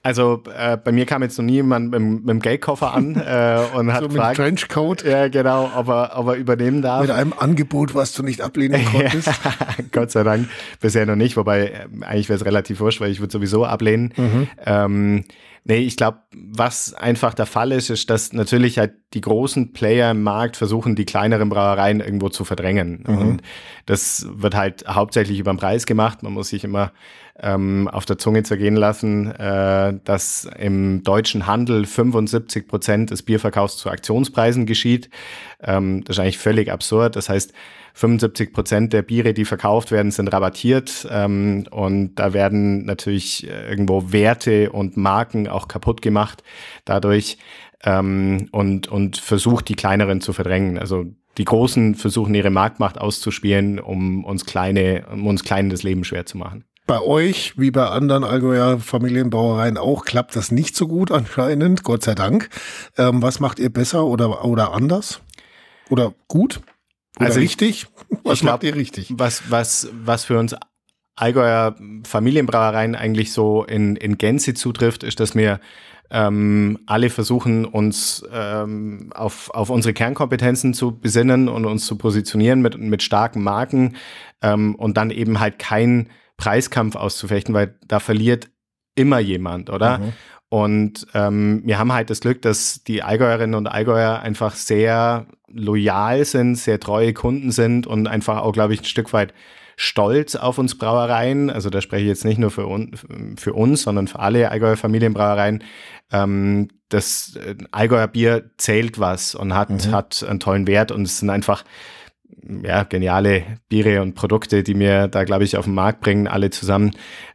Also 0.04 0.42
äh, 0.58 0.78
bei 0.78 0.92
mir 0.92 1.06
kam 1.06 1.22
jetzt 1.22 1.38
noch 1.38 1.46
nie 1.46 1.54
jemand 1.54 1.92
mit, 1.92 2.02
mit 2.02 2.30
dem 2.30 2.40
Geldkoffer 2.40 2.94
an 2.94 3.16
äh, 3.26 3.60
und 3.76 3.94
hat 3.94 4.00
so 4.00 4.08
mit 4.08 4.14
gefragt, 4.14 4.38
Trenchcoat. 4.38 5.04
Ja, 5.04 5.28
genau, 5.28 5.70
ob 5.76 5.90
er, 5.90 6.14
ob 6.16 6.28
er 6.28 6.36
übernehmen 6.36 6.82
darf. 6.82 7.02
Mit 7.02 7.12
einem 7.12 7.34
Angebot, 7.38 7.94
was 7.94 8.14
du 8.14 8.24
nicht 8.24 8.42
ablehnen 8.42 8.84
konntest. 8.92 9.30
Gott 9.92 10.12
sei 10.12 10.24
Dank 10.24 10.50
bisher 10.80 11.06
noch 11.06 11.16
nicht, 11.16 11.38
wobei 11.38 11.68
äh, 11.68 11.88
eigentlich 12.02 12.30
wäre 12.30 12.38
es 12.38 12.46
relativ 12.46 12.80
wurscht, 12.80 13.00
weil 13.00 13.12
ich 13.12 13.20
würde 13.20 13.32
sowieso 13.32 13.66
ablehnen. 13.66 14.14
Mhm. 14.18 14.48
Ähm, 14.66 15.24
Nee, 15.64 15.78
ich 15.78 15.96
glaube, 15.96 16.18
was 16.34 16.96
einfach 16.96 17.36
der 17.36 17.46
Fall 17.46 17.72
ist, 17.72 17.92
ist, 17.92 18.10
dass 18.10 18.34
natürlich 18.34 18.80
halt 18.80 18.94
die 19.14 19.22
großen 19.22 19.74
Player 19.74 20.10
im 20.10 20.24
Markt 20.24 20.58
versuchen, 20.58 20.96
die 20.96 21.06
kleineren 21.06 21.50
Brauereien 21.50 22.00
irgendwo 22.00 22.30
zu 22.30 22.46
verdrängen. 22.46 23.04
Mhm. 23.06 23.18
Und 23.18 23.42
das 23.86 24.26
wird 24.28 24.56
halt 24.56 24.86
hauptsächlich 24.88 25.38
über 25.38 25.54
den 25.54 25.60
Preis 25.60 25.86
gemacht. 25.86 26.24
Man 26.24 26.34
muss 26.34 26.50
sich 26.50 26.64
immer 26.64 26.92
ähm, 27.42 27.88
auf 27.88 28.06
der 28.06 28.18
Zunge 28.18 28.44
zergehen 28.44 28.76
lassen, 28.76 29.32
äh, 29.32 30.00
dass 30.04 30.48
im 30.58 31.04
deutschen 31.04 31.48
Handel 31.48 31.86
75 31.86 32.68
Prozent 32.68 33.12
des 33.12 33.24
Bierverkaufs 33.24 33.78
zu 33.78 33.90
Aktionspreisen 33.90 34.66
geschieht. 34.66 35.10
Ähm, 35.62 36.04
das 36.04 36.18
ist 36.18 36.20
eigentlich 36.20 36.38
völlig 36.38 36.72
absurd. 36.72 37.16
Das 37.16 37.30
heißt, 37.30 37.54
75 37.94 38.54
Prozent 38.54 38.94
der 38.94 39.02
Biere, 39.02 39.34
die 39.34 39.46
verkauft 39.46 39.92
werden, 39.92 40.12
sind 40.12 40.28
rabattiert. 40.28 41.08
Ähm, 41.10 41.66
und 41.72 42.16
da 42.16 42.34
werden 42.34 42.86
natürlich 42.86 43.50
äh, 43.50 43.70
irgendwo 43.70 44.12
Werte 44.12 44.72
und 44.72 44.96
Marken 44.96 45.48
auch 45.48 45.68
kaputt 45.68 46.02
gemacht 46.02 46.44
dadurch 46.86 47.38
ähm, 47.84 48.48
und, 48.52 48.88
und 48.88 49.18
versucht, 49.18 49.68
die 49.68 49.76
kleineren 49.76 50.22
zu 50.22 50.32
verdrängen. 50.32 50.78
Also 50.78 51.06
die 51.38 51.46
Großen 51.46 51.96
versuchen, 51.96 52.36
ihre 52.36 52.50
Marktmacht 52.50 53.00
auszuspielen, 53.00 53.80
um 53.80 54.26
uns 54.26 54.46
kleine, 54.46 55.06
um 55.12 55.28
uns 55.28 55.44
kleinen 55.44 55.70
das 55.70 55.84
Leben 55.84 56.04
schwer 56.04 56.26
zu 56.26 56.38
machen. 56.38 56.66
Bei 56.88 57.02
euch, 57.02 57.54
wie 57.58 57.72
bei 57.72 57.88
anderen 57.88 58.24
Allgäuer 58.24 58.80
Familienbrauereien 58.80 59.78
auch, 59.78 60.04
klappt 60.04 60.36
das 60.36 60.52
nicht 60.52 60.76
so 60.76 60.88
gut 60.88 61.12
anscheinend, 61.12 61.84
Gott 61.84 62.04
sei 62.04 62.16
Dank. 62.16 62.50
Ähm, 62.98 63.22
was 63.22 63.40
macht 63.40 63.60
ihr 63.60 63.70
besser 63.70 64.06
oder, 64.06 64.44
oder 64.44 64.74
anders? 64.74 65.22
Oder 65.90 66.14
gut? 66.28 66.62
Oder 67.18 67.28
also 67.28 67.40
richtig? 67.40 67.88
Was 68.24 68.40
glaub, 68.40 68.54
macht 68.54 68.64
ihr 68.64 68.76
richtig? 68.76 69.14
Was, 69.16 69.44
was, 69.50 69.90
was 69.94 70.26
für 70.26 70.40
uns 70.40 70.56
Allgäuer 71.16 71.76
Familienbrauereien 72.04 72.96
eigentlich 72.96 73.32
so 73.32 73.64
in, 73.64 73.96
in 73.96 74.18
Gänze 74.18 74.54
zutrifft, 74.54 75.04
ist, 75.04 75.20
dass 75.20 75.36
wir 75.36 75.60
ähm, 76.10 76.80
alle 76.88 77.10
versuchen, 77.10 77.66
uns 77.66 78.24
ähm, 78.34 79.12
auf, 79.14 79.50
auf 79.52 79.70
unsere 79.70 79.94
Kernkompetenzen 79.94 80.74
zu 80.74 80.98
besinnen 80.98 81.48
und 81.48 81.66
uns 81.66 81.86
zu 81.86 81.98
positionieren 81.98 82.62
mit, 82.62 82.78
mit 82.78 83.04
starken 83.04 83.44
Marken 83.44 83.96
ähm, 84.42 84.76
und 84.76 84.98
dann 84.98 85.12
eben 85.12 85.40
halt 85.40 85.60
keinen 85.60 86.10
Preiskampf 86.42 86.96
auszufechten, 86.96 87.54
weil 87.54 87.76
da 87.88 88.00
verliert 88.00 88.50
immer 88.96 89.20
jemand, 89.20 89.70
oder? 89.70 90.00
Mhm. 90.00 90.14
Und 90.50 91.08
ähm, 91.14 91.62
wir 91.64 91.80
haben 91.80 91.94
halt 91.94 92.10
das 92.10 92.20
Glück, 92.20 92.42
dass 92.42 92.84
die 92.84 93.04
Allgäuerinnen 93.04 93.56
und 93.56 93.68
Allgäuer 93.68 94.20
einfach 94.20 94.56
sehr 94.56 95.28
loyal 95.48 96.26
sind, 96.26 96.56
sehr 96.56 96.80
treue 96.80 97.14
Kunden 97.14 97.52
sind 97.52 97.88
und 97.88 98.08
einfach 98.08 98.42
auch, 98.42 98.52
glaube 98.52 98.74
ich, 98.74 98.82
ein 98.82 98.86
Stück 98.86 99.14
weit 99.14 99.34
stolz 99.78 100.36
auf 100.36 100.58
uns 100.58 100.78
Brauereien. 100.78 101.50
Also 101.50 101.70
da 101.70 101.80
spreche 101.80 102.04
ich 102.04 102.10
jetzt 102.10 102.26
nicht 102.26 102.38
nur 102.38 102.52
für, 102.52 102.68
un 102.68 102.92
für 103.38 103.54
uns, 103.54 103.84
sondern 103.84 104.08
für 104.08 104.20
alle 104.20 104.52
Allgäuer 104.52 104.78
Familienbrauereien. 104.78 105.64
Ähm, 106.12 106.68
das 106.90 107.36
äh, 107.38 107.56
Allgäuer 107.72 108.08
Bier 108.08 108.52
zählt 108.58 109.00
was 109.00 109.36
und 109.36 109.54
hat, 109.54 109.70
mhm. 109.70 109.92
hat 109.92 110.26
einen 110.28 110.40
tollen 110.40 110.68
Wert 110.68 110.92
und 110.92 111.04
es 111.04 111.20
sind 111.20 111.30
einfach 111.30 111.64
ja, 112.64 112.84
geniale 112.84 113.44
Biere 113.70 114.02
und 114.02 114.16
Produkte, 114.16 114.64
die 114.64 114.74
mir 114.74 115.08
da, 115.08 115.24
glaube 115.24 115.44
ich, 115.44 115.58
auf 115.58 115.66
den 115.66 115.74
Markt 115.74 116.02
bringen, 116.02 116.28
alle 116.28 116.50
zusammen. 116.50 116.92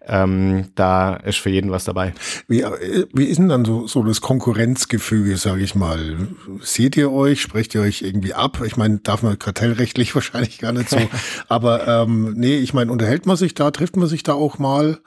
Ähm, 0.06 0.68
da 0.74 1.14
ist 1.14 1.38
für 1.38 1.50
jeden 1.50 1.70
was 1.70 1.84
dabei. 1.84 2.12
Wie, 2.48 2.64
wie 3.12 3.24
ist 3.24 3.38
denn 3.38 3.48
dann 3.48 3.64
so, 3.64 3.86
so 3.86 4.02
das 4.02 4.20
Konkurrenzgefüge, 4.20 5.36
sage 5.36 5.62
ich 5.62 5.74
mal? 5.74 6.28
Seht 6.60 6.96
ihr 6.96 7.12
euch? 7.12 7.40
Sprecht 7.40 7.74
ihr 7.74 7.80
euch 7.80 8.02
irgendwie 8.02 8.34
ab? 8.34 8.62
Ich 8.64 8.76
meine, 8.76 8.98
darf 8.98 9.22
man 9.22 9.38
kartellrechtlich 9.38 10.14
wahrscheinlich 10.14 10.58
gar 10.58 10.72
nicht 10.72 10.90
so. 10.90 10.98
aber 11.48 11.86
ähm, 11.86 12.34
nee, 12.36 12.56
ich 12.56 12.74
meine, 12.74 12.92
unterhält 12.92 13.26
man 13.26 13.36
sich 13.36 13.54
da, 13.54 13.70
trifft 13.70 13.96
man 13.96 14.08
sich 14.08 14.22
da 14.22 14.34
auch 14.34 14.58
mal? 14.58 14.98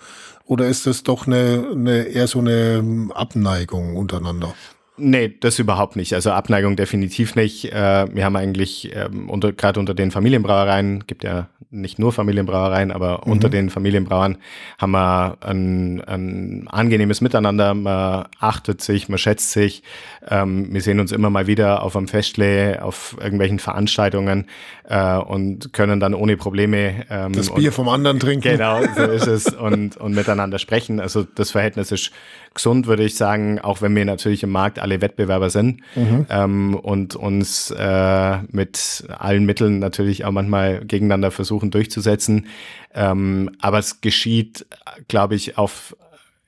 Oder 0.46 0.68
ist 0.68 0.88
das 0.88 1.04
doch 1.04 1.28
eine, 1.28 1.68
eine 1.72 2.04
eher 2.04 2.26
so 2.26 2.40
eine 2.40 3.10
Abneigung 3.14 3.96
untereinander? 3.96 4.56
Nee, 5.00 5.36
das 5.40 5.60
überhaupt 5.60 5.96
nicht. 5.96 6.14
Also 6.14 6.32
Abneigung 6.32 6.76
definitiv 6.76 7.36
nicht. 7.36 7.72
Äh, 7.72 8.14
wir 8.14 8.26
haben 8.26 8.36
eigentlich 8.36 8.94
ähm, 8.94 9.30
unter, 9.30 9.54
gerade 9.54 9.80
unter 9.80 9.94
den 9.94 10.12
Familienbrauereien, 10.12 11.06
gibt 11.08 11.24
ja 11.24 11.48
nicht 11.72 12.00
nur 12.00 12.12
Familienbrauereien, 12.12 12.92
aber 12.92 13.22
mhm. 13.26 13.32
unter 13.32 13.50
den 13.50 13.70
Familienbrauern 13.70 14.38
haben 14.80 14.92
wir 14.92 15.38
ein, 15.42 16.02
ein 16.02 16.68
angenehmes 16.68 17.22
Miteinander. 17.22 17.76
Man 17.76 18.26
achtet 18.40 18.82
sich, 18.82 19.08
man 19.08 19.20
schätzt 19.20 19.52
sich. 19.52 19.84
Ähm, 20.28 20.74
wir 20.74 20.82
sehen 20.82 21.00
uns 21.00 21.12
immer 21.12 21.30
mal 21.30 21.46
wieder 21.46 21.84
auf 21.84 21.96
einem 21.96 22.08
Festle, 22.08 22.80
auf 22.82 23.16
irgendwelchen 23.22 23.60
Veranstaltungen 23.60 24.48
äh, 24.86 25.18
und 25.18 25.72
können 25.72 26.00
dann 26.00 26.16
ohne 26.16 26.38
Probleme 26.38 27.06
ähm, 27.10 27.34
das 27.34 27.54
Bier 27.54 27.70
und, 27.70 27.76
vom 27.76 27.90
anderen 27.90 28.20
trinken. 28.20 28.50
Genau, 28.50 28.82
so 28.96 29.04
ist 29.04 29.28
es 29.28 29.54
und, 29.54 29.96
und 29.98 30.16
miteinander 30.16 30.58
sprechen. 30.58 31.00
Also 31.00 31.24
das 31.36 31.52
Verhältnis 31.52 31.92
ist 31.92 32.12
gesund, 32.56 32.88
würde 32.88 33.04
ich 33.04 33.16
sagen, 33.16 33.60
auch 33.60 33.82
wenn 33.82 33.96
wir 33.96 34.06
natürlich 34.06 34.42
im 34.42 34.50
Markt 34.50 34.80
alle 34.80 35.02
Wettbewerber 35.02 35.50
sind 35.52 35.82
mhm. 35.96 36.26
ähm, 36.30 36.76
und 36.76 37.16
uns 37.16 37.72
äh, 37.72 38.38
mit 38.52 39.06
allen 39.18 39.46
Mitteln 39.46 39.78
natürlich 39.80 40.26
auch 40.26 40.32
manchmal 40.32 40.84
gegeneinander 40.84 41.30
versuchen 41.30 41.59
durchzusetzen. 41.68 42.48
Ähm, 42.94 43.52
aber 43.60 43.80
es 43.80 44.02
geschieht, 44.02 44.66
glaube 45.08 45.36
ich, 45.36 45.58
auf 45.58 45.96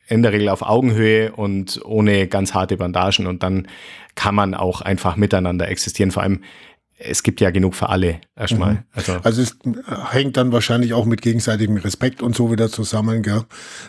in 0.08 0.24
der 0.24 0.34
Regel 0.34 0.50
auf 0.50 0.62
Augenhöhe 0.62 1.32
und 1.32 1.80
ohne 1.86 2.28
ganz 2.28 2.54
harte 2.54 2.76
Bandagen 2.76 3.28
und 3.28 3.44
dann 3.44 3.70
kann 4.16 4.36
man 4.36 4.54
auch 4.54 4.82
einfach 4.82 5.16
miteinander 5.16 5.70
existieren. 5.70 6.12
Vor 6.12 6.24
allem 6.24 6.42
es 7.04 7.24
gibt 7.24 7.42
ja 7.42 7.50
genug 7.50 7.76
für 7.76 7.90
alle 7.90 8.22
erstmal. 8.36 8.74
Mhm. 8.74 8.84
Also. 8.94 9.14
also 9.24 9.42
es 9.42 9.58
hängt 10.12 10.38
dann 10.38 10.52
wahrscheinlich 10.52 10.94
auch 10.94 11.06
mit 11.06 11.22
gegenseitigem 11.22 11.78
Respekt 11.78 12.22
und 12.22 12.36
so 12.36 12.52
wieder 12.52 12.70
zusammen, 12.70 13.24
gell? 13.24 13.44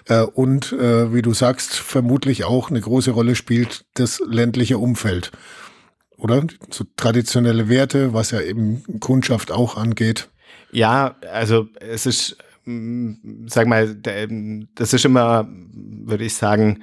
Äh, 0.07 0.23
und 0.23 0.73
äh, 0.73 1.13
wie 1.13 1.23
du 1.23 1.35
sagst, 1.35 1.75
vermutlich 1.75 2.45
auch 2.45 2.71
eine 2.71 2.81
große 2.81 3.11
Rolle 3.11 3.35
spielt 3.35 3.85
das 3.95 4.23
ländliche 4.27 4.79
Umfeld. 4.79 5.33
Oder? 6.17 6.47
So 6.71 6.85
traditionelle 6.97 7.69
Werte, 7.69 8.15
was 8.15 8.31
ja 8.31 8.41
eben 8.41 9.01
Kundschaft 9.01 9.51
auch 9.51 9.77
angeht. 9.77 10.29
Ja, 10.73 11.17
also 11.33 11.69
es 11.81 12.07
ist, 12.07 12.37
mm, 12.65 13.47
sag 13.47 13.67
mal, 13.67 13.95
das 14.75 14.93
ist 14.93 15.05
immer, 15.05 15.49
würde 15.49 16.25
ich 16.25 16.35
sagen, 16.35 16.83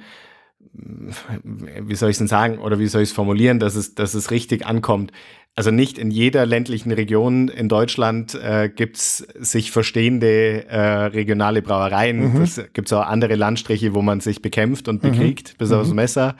wie 0.72 1.96
soll 1.96 2.10
ich 2.10 2.14
es 2.14 2.18
denn 2.18 2.28
sagen 2.28 2.58
oder 2.58 2.78
wie 2.78 2.86
soll 2.86 3.02
ich 3.02 3.10
es 3.10 3.14
formulieren, 3.14 3.58
dass 3.58 3.74
es, 3.74 3.94
dass 3.94 4.14
es 4.14 4.30
richtig 4.30 4.66
ankommt. 4.66 5.12
Also 5.56 5.72
nicht 5.72 5.98
in 5.98 6.12
jeder 6.12 6.46
ländlichen 6.46 6.92
Region 6.92 7.48
in 7.48 7.68
Deutschland 7.68 8.34
äh, 8.36 8.68
gibt 8.68 8.96
es 8.96 9.18
sich 9.18 9.72
verstehende 9.72 10.66
äh, 10.68 11.06
regionale 11.06 11.60
Brauereien. 11.60 12.34
Mhm. 12.34 12.42
Es 12.42 12.60
gibt 12.72 12.92
auch 12.92 13.06
andere 13.06 13.34
Landstriche, 13.34 13.92
wo 13.92 14.00
man 14.00 14.20
sich 14.20 14.42
bekämpft 14.42 14.86
und 14.86 15.02
mhm. 15.02 15.10
bekriegt 15.10 15.54
mhm. 15.54 15.56
bis 15.58 15.72
aufs 15.72 15.92
Messer. 15.92 16.36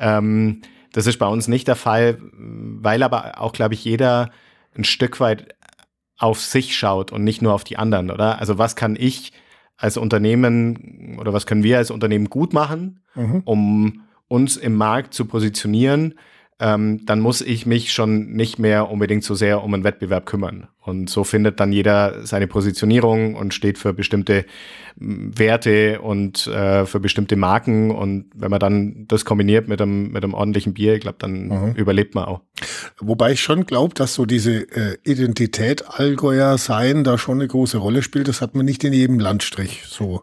Ähm, 0.00 0.62
das 0.92 1.06
ist 1.06 1.18
bei 1.18 1.26
uns 1.26 1.46
nicht 1.46 1.68
der 1.68 1.76
Fall, 1.76 2.18
weil 2.32 3.02
aber 3.02 3.40
auch, 3.40 3.52
glaube 3.52 3.74
ich, 3.74 3.84
jeder 3.84 4.30
ein 4.76 4.84
Stück 4.84 5.20
weit 5.20 5.54
auf 6.18 6.40
sich 6.40 6.76
schaut 6.76 7.12
und 7.12 7.24
nicht 7.24 7.42
nur 7.42 7.54
auf 7.54 7.64
die 7.64 7.76
anderen, 7.76 8.10
oder? 8.10 8.38
Also 8.38 8.58
was 8.58 8.76
kann 8.76 8.96
ich 8.98 9.32
als 9.76 9.96
Unternehmen 9.96 11.18
oder 11.20 11.32
was 11.32 11.46
können 11.46 11.62
wir 11.62 11.78
als 11.78 11.90
Unternehmen 11.90 12.30
gut 12.30 12.52
machen, 12.52 13.00
mhm. 13.14 13.42
um 13.44 14.02
uns 14.28 14.56
im 14.56 14.74
Markt 14.74 15.14
zu 15.14 15.26
positionieren? 15.26 16.14
Ähm, 16.58 17.04
dann 17.04 17.20
muss 17.20 17.42
ich 17.42 17.66
mich 17.66 17.92
schon 17.92 18.32
nicht 18.32 18.58
mehr 18.58 18.90
unbedingt 18.90 19.24
so 19.24 19.34
sehr 19.34 19.62
um 19.62 19.74
einen 19.74 19.84
Wettbewerb 19.84 20.24
kümmern. 20.24 20.68
Und 20.80 21.10
so 21.10 21.24
findet 21.24 21.60
dann 21.60 21.72
jeder 21.72 22.24
seine 22.24 22.46
Positionierung 22.46 23.34
und 23.34 23.52
steht 23.52 23.76
für 23.76 23.92
bestimmte 23.92 24.46
Werte 24.96 26.00
und 26.00 26.46
äh, 26.46 26.86
für 26.86 27.00
bestimmte 27.00 27.36
Marken. 27.36 27.90
Und 27.90 28.30
wenn 28.34 28.50
man 28.50 28.60
dann 28.60 29.04
das 29.08 29.26
kombiniert 29.26 29.68
mit 29.68 29.82
einem, 29.82 30.12
mit 30.12 30.24
einem 30.24 30.32
ordentlichen 30.32 30.72
Bier, 30.72 30.94
ich 30.94 31.00
glaube, 31.00 31.18
dann 31.18 31.48
mhm. 31.48 31.74
überlebt 31.74 32.14
man 32.14 32.24
auch. 32.24 32.40
Wobei 33.00 33.32
ich 33.32 33.40
schon 33.42 33.66
glaube, 33.66 33.94
dass 33.94 34.14
so 34.14 34.24
diese 34.24 34.60
äh, 34.70 34.96
Identität 35.04 35.84
Allgäuer 35.86 36.56
sein 36.56 37.04
da 37.04 37.18
schon 37.18 37.38
eine 37.40 37.48
große 37.48 37.76
Rolle 37.76 38.02
spielt. 38.02 38.28
Das 38.28 38.40
hat 38.40 38.54
man 38.54 38.64
nicht 38.64 38.82
in 38.84 38.94
jedem 38.94 39.18
Landstrich 39.18 39.82
so. 39.86 40.22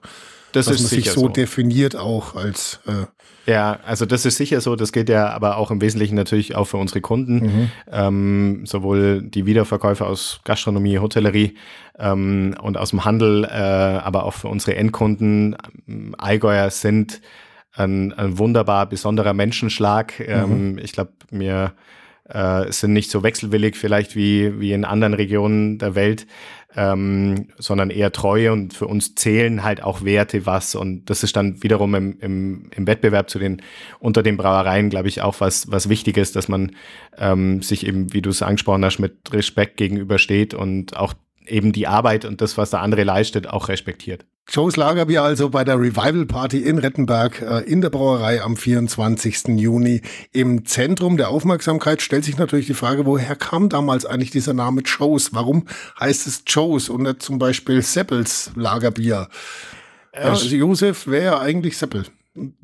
Das 0.56 0.68
dass 0.68 0.80
man 0.80 0.88
sich 0.88 1.12
so, 1.12 1.22
so, 1.22 1.28
definiert 1.28 1.96
auch 1.96 2.36
als 2.36 2.80
äh 2.88 3.06
ja, 3.46 3.80
also 3.86 4.06
das 4.06 4.26
ist 4.26 4.38
sicher 4.38 4.62
so. 4.62 4.76
Das 4.76 4.94
geht 4.94 5.10
ja 5.10 5.30
aber 5.32 5.58
auch 5.58 5.70
im 5.70 5.82
Wesentlichen 5.82 6.16
natürlich 6.16 6.56
auch 6.56 6.66
für 6.66 6.78
unsere 6.78 7.02
Kunden, 7.02 7.36
mhm. 7.40 7.72
ähm, 7.92 8.66
sowohl 8.66 9.22
die 9.22 9.46
Wiederverkäufer 9.46 10.08
aus 10.08 10.40
Gastronomie, 10.46 11.00
Hotellerie 11.00 11.56
ähm, 12.00 12.56
und 12.62 12.78
aus 12.78 12.92
dem 12.92 13.04
Handel, 13.04 13.44
äh, 13.44 13.48
aber 13.48 14.24
auch 14.26 14.34
für 14.34 14.48
unsere 14.48 14.78
Endkunden. 14.78 15.58
Allgäuer 16.18 16.70
sind 16.70 17.22
ein, 17.76 18.14
ein 18.14 18.38
wunderbar 18.38 18.86
besonderer 18.86 19.34
Menschenschlag. 19.34 20.20
Mhm. 20.20 20.26
Ähm, 20.28 20.80
ich 20.82 20.94
glaube, 20.94 21.12
mir 21.32 21.74
äh, 22.30 22.72
sind 22.72 22.94
nicht 22.94 23.12
so 23.12 23.24
wechselwillig 23.24 23.76
vielleicht 23.76 24.16
wie, 24.16 24.60
wie 24.60 24.72
in 24.72 24.86
anderen 24.86 25.14
Regionen 25.14 25.78
der 25.78 25.96
Welt, 25.96 26.26
ähm, 26.76 27.50
sondern 27.58 27.90
eher 27.90 28.12
Treue 28.12 28.52
und 28.52 28.74
für 28.74 28.88
uns 28.88 29.16
zählen 29.16 29.64
halt 29.64 29.84
auch 29.84 30.04
Werte 30.04 30.46
was 30.46 30.76
und 30.76 31.10
das 31.10 31.24
ist 31.24 31.36
dann 31.36 31.62
wiederum 31.62 31.94
im, 31.96 32.20
im, 32.20 32.70
im 32.76 32.88
Wettbewerb 32.88 33.30
zu 33.30 33.40
den 33.40 33.62
unter 34.00 34.24
den 34.24 34.38
Brauereien, 34.38 34.90
glaube 34.90 35.08
ich, 35.08 35.22
auch 35.22 35.40
was, 35.40 35.70
was 35.70 35.90
Wichtiges, 35.90 36.32
dass 36.32 36.48
man 36.48 36.76
ähm, 37.18 37.62
sich 37.62 37.86
eben, 37.86 38.14
wie 38.14 38.22
du 38.22 38.30
es 38.30 38.42
angesprochen 38.42 38.84
hast, 38.86 39.00
mit 39.00 39.32
Respekt 39.32 39.78
gegenübersteht 39.78 40.54
und 40.54 40.98
auch 40.98 41.14
eben 41.46 41.74
die 41.74 41.88
Arbeit 41.88 42.26
und 42.26 42.42
das, 42.42 42.58
was 42.58 42.72
der 42.72 42.82
andere 42.82 43.04
leistet, 43.04 43.48
auch 43.48 43.68
respektiert. 43.68 44.26
Joe's 44.50 44.76
Lagerbier 44.76 45.24
also 45.24 45.50
bei 45.50 45.64
der 45.64 45.80
Revival 45.80 46.26
Party 46.26 46.60
in 46.60 46.78
Rettenberg 46.78 47.42
äh, 47.42 47.60
in 47.62 47.82
der 47.82 47.90
Brauerei 47.90 48.42
am 48.42 48.58
24. 48.58 49.48
Juni. 49.58 50.02
Im 50.32 50.66
Zentrum 50.66 51.18
der 51.18 51.30
Aufmerksamkeit 51.30 52.02
stellt 52.02 52.26
sich 52.26 52.38
natürlich 52.38 52.68
die 52.68 52.74
Frage, 52.74 53.06
woher 53.06 53.36
kam 53.36 53.70
damals 53.70 54.06
eigentlich 54.06 54.32
dieser 54.32 54.54
Name 54.54 54.82
Joe's? 54.82 55.34
Warum 55.34 55.68
heißt 56.00 56.28
es 56.28 56.44
Joe's 56.46 56.90
und 56.90 57.04
nicht 57.04 57.22
zum 57.22 57.40
Beispiel 57.40 57.82
Seppels 57.82 58.52
Lagerbier? 58.56 59.30
Äh, 60.12 60.22
also 60.22 60.54
Josef 60.56 61.08
wäre 61.08 61.40
eigentlich 61.40 61.78
Seppel 61.78 62.06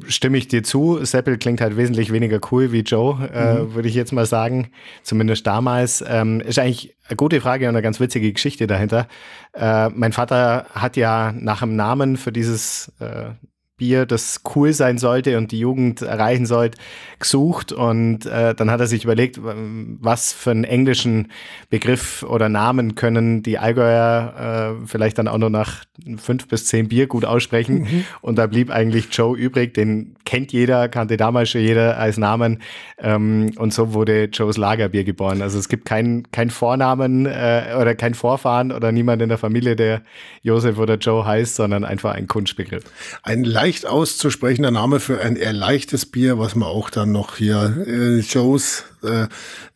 stimme 0.08 0.38
ich 0.38 0.48
dir 0.48 0.64
zu. 0.64 1.04
Seppel 1.04 1.38
klingt 1.38 1.62
halt 1.62 1.78
wesentlich 1.78 2.12
weniger 2.12 2.40
cool 2.52 2.72
wie 2.72 2.82
Joe, 2.82 3.30
äh, 3.32 3.54
mhm. 3.54 3.74
würde 3.76 3.88
ich 3.88 3.96
jetzt 3.96 4.12
mal 4.12 4.26
sagen. 4.26 4.72
Zumindest 5.04 5.46
damals. 5.46 6.04
Ähm, 6.08 6.42
ist 6.42 6.60
eigentlich 6.60 6.96
eine 7.08 7.16
gute 7.16 7.42
Frage 7.42 7.66
und 7.66 7.76
eine 7.76 7.82
ganz 7.82 8.00
witzige 8.00 8.32
Geschichte 8.34 8.68
dahinter. 8.68 9.08
Äh, 9.54 9.90
mein 9.90 10.12
Vater 10.12 10.66
hat 10.72 10.98
ja 10.98 11.32
nach 11.34 11.62
einem 11.62 11.76
Namen 11.76 12.18
für 12.18 12.32
dieses 12.32 12.92
äh, 13.00 13.32
Bier, 13.80 14.06
das 14.06 14.42
cool 14.56 14.74
sein 14.74 15.00
sollte 15.00 15.38
und 15.38 15.52
die 15.52 15.60
Jugend 15.60 16.04
erreichen 16.04 16.46
sollte, 16.46 16.78
gesucht. 17.18 17.72
Und 17.72 18.28
äh, 18.28 18.54
dann 18.54 18.70
hat 18.70 18.80
er 18.80 18.88
sich 18.88 19.04
überlegt, 19.04 19.40
was 19.42 20.32
für 20.32 20.52
einen 20.52 20.64
englischen 20.64 21.30
Begriff 21.72 22.24
oder 22.24 22.48
Namen 22.48 22.94
können 22.94 23.42
die 23.42 23.58
Allgäuer 23.58 24.78
äh, 24.80 24.88
vielleicht 24.88 25.18
dann 25.18 25.28
auch 25.28 25.38
nur 25.38 25.50
nach 25.50 25.84
fünf 26.18 26.48
bis 26.48 26.66
zehn 26.66 26.88
Bier 26.88 27.08
gut 27.08 27.26
aussprechen. 27.26 27.80
Mhm. 27.80 28.06
Und 28.22 28.38
da 28.38 28.46
blieb 28.46 28.70
eigentlich 28.70 29.08
Joe 29.12 29.38
übrig, 29.38 29.74
den 29.74 30.16
kennt 30.26 30.54
jeder, 30.54 30.90
kannte 30.90 31.18
damals 31.18 31.50
schon 31.50 31.62
jeder 31.62 31.98
als 31.98 32.18
Namen. 32.18 32.62
Ähm, 33.00 33.52
und 33.58 33.74
so 33.74 33.94
wurde 33.94 34.26
Joes 34.26 34.58
Lagerbier 34.58 35.04
geboren. 35.04 35.42
Also 35.42 35.58
es 35.58 35.70
gibt 35.70 35.86
keinen 35.86 36.32
kein 36.32 36.50
Vornamen 36.50 37.26
äh, 37.26 37.76
oder 37.80 37.96
kein 37.96 38.14
Vorfahren 38.14 38.72
oder 38.72 38.92
niemand 38.92 39.22
in 39.22 39.30
der 39.30 39.38
Familie, 39.38 39.76
der 39.76 40.02
Josef 40.44 40.78
oder 40.78 40.96
Joe 40.96 41.26
heißt, 41.26 41.56
sondern 41.56 41.84
einfach 41.84 42.14
ein 42.14 42.28
Kunstbegriff. 42.28 42.84
Ein 43.24 43.44
leicht 43.70 43.86
auszusprechender 43.86 44.72
Name 44.72 45.00
für 45.00 45.22
ein 45.22 45.36
eher 45.36 45.54
leichtes 45.54 46.08
Bier, 46.08 46.40
was 46.40 46.56
man 46.56 46.68
auch 46.68 46.90
dann 46.90 47.12
noch 47.12 47.36
hier 47.36 47.86
äh, 47.86 48.18
Joes 48.18 48.86
äh, 49.04 49.28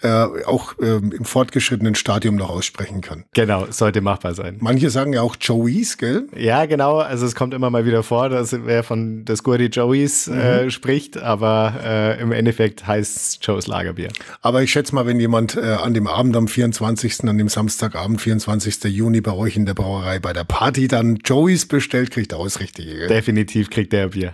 äh, 0.01 0.45
auch 0.45 0.77
äh, 0.79 0.97
im 0.97 1.25
fortgeschrittenen 1.25 1.95
Stadium 1.95 2.35
noch 2.35 2.49
aussprechen 2.49 3.01
kann. 3.01 3.25
Genau, 3.33 3.67
sollte 3.69 4.01
machbar 4.01 4.33
sein. 4.33 4.57
Manche 4.59 4.89
sagen 4.89 5.13
ja 5.13 5.21
auch 5.21 5.35
Joeys, 5.39 5.97
gell? 5.97 6.27
Ja, 6.35 6.65
genau. 6.65 6.97
Also 6.97 7.25
es 7.25 7.35
kommt 7.35 7.53
immer 7.53 7.69
mal 7.69 7.85
wieder 7.85 8.03
vor, 8.03 8.29
dass 8.29 8.55
wer 8.65 8.83
von 8.83 9.25
des 9.25 9.43
Gurdy 9.43 9.65
Joeys 9.65 10.27
äh, 10.27 10.65
mhm. 10.65 10.69
spricht, 10.71 11.17
aber 11.17 11.75
äh, 11.83 12.21
im 12.21 12.31
Endeffekt 12.31 12.85
heißt 12.85 13.15
es 13.17 13.39
Joes 13.41 13.67
Lagerbier. 13.67 14.09
Aber 14.41 14.61
ich 14.61 14.71
schätze 14.71 14.93
mal, 14.95 15.05
wenn 15.05 15.19
jemand 15.19 15.55
äh, 15.55 15.61
an 15.61 15.93
dem 15.93 16.07
Abend 16.07 16.35
am 16.35 16.47
24., 16.47 17.23
an 17.23 17.37
dem 17.37 17.49
Samstagabend, 17.49 18.21
24. 18.21 18.83
Juni 18.85 19.21
bei 19.21 19.33
euch 19.33 19.55
in 19.55 19.65
der 19.65 19.73
Brauerei 19.73 20.19
bei 20.19 20.33
der 20.33 20.43
Party 20.43 20.87
dann 20.87 21.17
Joeys 21.23 21.65
bestellt, 21.65 22.11
kriegt 22.11 22.31
er 22.31 22.39
auch 22.39 22.45
das 22.45 22.59
Richtige. 22.59 22.95
Gell? 22.95 23.07
Definitiv 23.07 23.69
kriegt 23.69 23.93
der 23.93 24.09
Bier. 24.09 24.33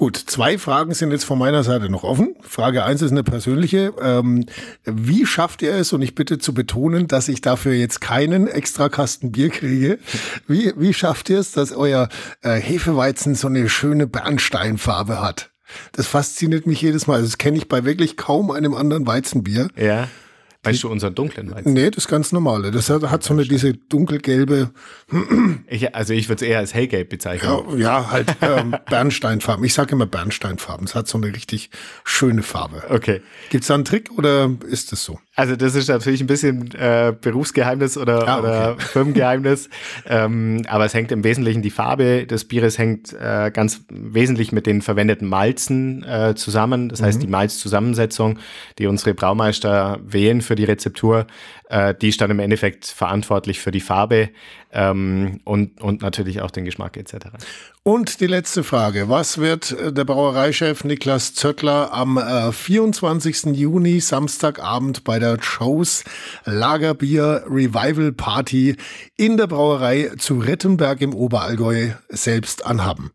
Gut, 0.00 0.16
zwei 0.16 0.56
Fragen 0.56 0.94
sind 0.94 1.10
jetzt 1.10 1.26
von 1.26 1.38
meiner 1.38 1.62
Seite 1.62 1.90
noch 1.90 2.04
offen. 2.04 2.34
Frage 2.40 2.84
eins 2.84 3.02
ist 3.02 3.10
eine 3.10 3.22
persönliche. 3.22 3.92
Ähm, 4.00 4.46
wie 4.86 5.26
schafft 5.26 5.60
ihr 5.60 5.74
es, 5.74 5.92
und 5.92 6.00
ich 6.00 6.14
bitte 6.14 6.38
zu 6.38 6.54
betonen, 6.54 7.06
dass 7.06 7.28
ich 7.28 7.42
dafür 7.42 7.74
jetzt 7.74 8.00
keinen 8.00 8.48
extra 8.48 8.88
Kasten 8.88 9.30
Bier 9.30 9.50
kriege, 9.50 9.98
wie, 10.46 10.72
wie 10.74 10.94
schafft 10.94 11.28
ihr 11.28 11.38
es, 11.38 11.52
dass 11.52 11.72
euer 11.72 12.08
äh, 12.40 12.54
Hefeweizen 12.54 13.34
so 13.34 13.48
eine 13.48 13.68
schöne 13.68 14.06
Bernsteinfarbe 14.06 15.20
hat? 15.20 15.50
Das 15.92 16.06
fasziniert 16.06 16.66
mich 16.66 16.80
jedes 16.80 17.06
Mal. 17.06 17.16
Also 17.16 17.26
das 17.26 17.36
kenne 17.36 17.58
ich 17.58 17.68
bei 17.68 17.84
wirklich 17.84 18.16
kaum 18.16 18.50
einem 18.52 18.72
anderen 18.72 19.06
Weizenbier. 19.06 19.68
Ja. 19.76 20.08
Weißt 20.62 20.82
du 20.82 20.90
unseren 20.90 21.14
dunklen 21.14 21.50
Weizen? 21.50 21.72
Nee, 21.72 21.90
das 21.90 22.06
ganz 22.06 22.32
normale. 22.32 22.70
Das 22.70 22.90
hat, 22.90 23.02
hat 23.04 23.22
so 23.22 23.32
eine 23.32 23.44
diese 23.44 23.72
dunkelgelbe. 23.72 24.70
Ich, 25.68 25.94
also 25.94 26.12
ich 26.12 26.28
würde 26.28 26.44
es 26.44 26.50
eher 26.50 26.58
als 26.58 26.74
hellgelb 26.74 27.08
bezeichnen. 27.08 27.50
Ja, 27.50 27.76
ja 27.76 28.10
halt 28.10 28.36
ähm, 28.42 28.76
Bernsteinfarben. 28.90 29.64
Ich 29.64 29.72
sage 29.72 29.92
immer 29.92 30.06
Bernsteinfarben. 30.06 30.86
Es 30.86 30.94
hat 30.94 31.08
so 31.08 31.16
eine 31.16 31.28
richtig 31.28 31.70
schöne 32.04 32.42
Farbe. 32.42 32.82
Okay. 32.90 33.22
Gibt 33.48 33.62
es 33.62 33.68
da 33.68 33.74
einen 33.74 33.86
Trick 33.86 34.10
oder 34.18 34.50
ist 34.68 34.92
es 34.92 35.02
so? 35.02 35.18
Also 35.40 35.56
das 35.56 35.74
ist 35.74 35.88
natürlich 35.88 36.20
ein 36.20 36.26
bisschen 36.26 36.70
äh, 36.74 37.14
Berufsgeheimnis 37.18 37.96
oder, 37.96 38.28
ah, 38.28 38.38
okay. 38.38 38.46
oder 38.46 38.76
Firmengeheimnis. 38.78 39.70
ähm, 40.06 40.60
aber 40.68 40.84
es 40.84 40.92
hängt 40.92 41.12
im 41.12 41.24
Wesentlichen, 41.24 41.62
die 41.62 41.70
Farbe 41.70 42.26
des 42.26 42.44
Bieres 42.44 42.76
hängt 42.76 43.14
äh, 43.14 43.50
ganz 43.50 43.82
wesentlich 43.88 44.52
mit 44.52 44.66
den 44.66 44.82
verwendeten 44.82 45.26
Malzen 45.26 46.04
äh, 46.04 46.34
zusammen. 46.34 46.90
Das 46.90 47.00
heißt, 47.00 47.16
mhm. 47.16 47.22
die 47.22 47.28
Malzzusammensetzung, 47.28 48.38
die 48.78 48.86
unsere 48.86 49.14
Braumeister 49.14 49.98
wählen 50.04 50.42
für 50.42 50.56
die 50.56 50.64
Rezeptur, 50.64 51.26
äh, 51.70 51.94
die 51.94 52.08
ist 52.08 52.20
dann 52.20 52.30
im 52.30 52.40
Endeffekt 52.40 52.86
verantwortlich 52.86 53.60
für 53.60 53.70
die 53.70 53.80
Farbe 53.80 54.30
ähm, 54.72 55.40
und, 55.44 55.80
und 55.80 56.02
natürlich 56.02 56.40
auch 56.40 56.50
den 56.50 56.64
Geschmack 56.64 56.96
etc. 56.96 57.28
Und 57.84 58.20
die 58.20 58.26
letzte 58.26 58.64
Frage. 58.64 59.08
Was 59.08 59.38
wird 59.38 59.72
äh, 59.72 59.92
der 59.92 60.04
Brauereichef 60.04 60.84
Niklas 60.84 61.34
Zöttler 61.34 61.92
am 61.92 62.18
äh, 62.18 62.52
24. 62.52 63.56
Juni, 63.56 64.00
Samstagabend 64.00 65.04
bei 65.04 65.18
der 65.18 65.40
Shows 65.40 66.04
Lagerbier 66.44 67.44
Revival 67.46 68.12
Party 68.12 68.76
in 69.16 69.36
der 69.36 69.46
Brauerei 69.46 70.10
zu 70.18 70.38
Rettenberg 70.38 71.00
im 71.00 71.14
Oberallgäu 71.14 71.90
selbst 72.08 72.66
anhaben? 72.66 73.12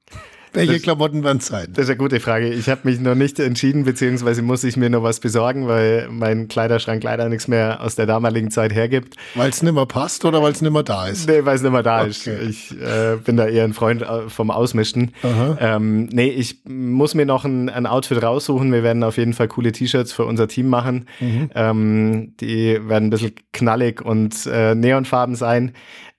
Welche 0.56 0.74
das, 0.74 0.82
Klamotten 0.82 1.24
werden 1.24 1.38
es 1.40 1.48
sein? 1.48 1.68
Das 1.74 1.84
ist 1.84 1.90
eine 1.90 1.98
gute 1.98 2.20
Frage. 2.20 2.50
Ich 2.50 2.70
habe 2.70 2.82
mich 2.84 3.00
noch 3.00 3.16
nicht 3.16 3.40
entschieden, 3.40 3.84
beziehungsweise 3.84 4.42
muss 4.42 4.64
ich 4.64 4.78
mir 4.78 4.90
noch 4.90 5.04
was 5.04 5.20
besorgen, 5.20 5.68
weil 5.68 6.08
mein 6.10 6.48
Kleiderschrank 6.48 7.04
leider 7.04 7.30
nichts 7.30 7.48
mehr 7.48 7.82
aus 7.82 7.96
der 7.96 8.06
damaligen 8.06 8.52
Zeit 8.52 8.74
hergibt. 8.74 9.16
Weil 9.36 9.50
es 9.50 9.62
nicht 9.62 9.74
mehr 9.74 9.86
passt 9.86 10.26
oder 10.26 10.42
weil 10.42 10.52
es 10.52 10.62
nicht 10.62 10.72
mehr 10.72 10.84
da 10.84 11.08
ist? 11.08 11.28
Nee, 11.28 11.46
weil 11.46 11.56
es 11.56 11.62
nicht 11.62 11.72
mehr 11.72 11.84
da 11.84 12.02
okay. 12.02 12.10
ist. 12.10 12.28
Ich 12.28 12.72
äh, 12.72 13.18
bin 13.24 13.38
da 13.38 13.48
eher 13.48 13.64
ein 13.64 13.74
Freund 13.74 14.02
äh, 14.02 14.30
vom 14.30 14.52
Ausmischen. 14.52 15.12
Ähm, 15.60 16.06
nee, 16.06 16.30
ich 16.30 16.60
muss 16.66 17.14
mir 17.14 17.26
noch 17.26 17.46
ein, 17.46 17.70
ein, 17.70 17.86
Outfit 17.86 18.22
raussuchen. 18.22 18.72
Wir 18.72 18.84
werden 18.84 19.04
auf 19.04 19.18
jeden 19.18 19.34
Fall 19.34 19.48
coole 19.48 19.72
T-Shirts 19.72 20.14
für 20.14 20.26
unser 20.26 20.48
Team 20.48 20.68
machen. 20.68 21.08
Mhm. 21.20 21.50
Ähm, 21.54 22.34
die 22.40 22.80
werden 22.88 23.08
ein 23.08 23.10
bisschen 23.10 23.34
knallig 23.54 24.02
und 24.02 24.48
äh, 24.48 24.76
neonfarben 24.76 25.36
sein. 25.36 25.74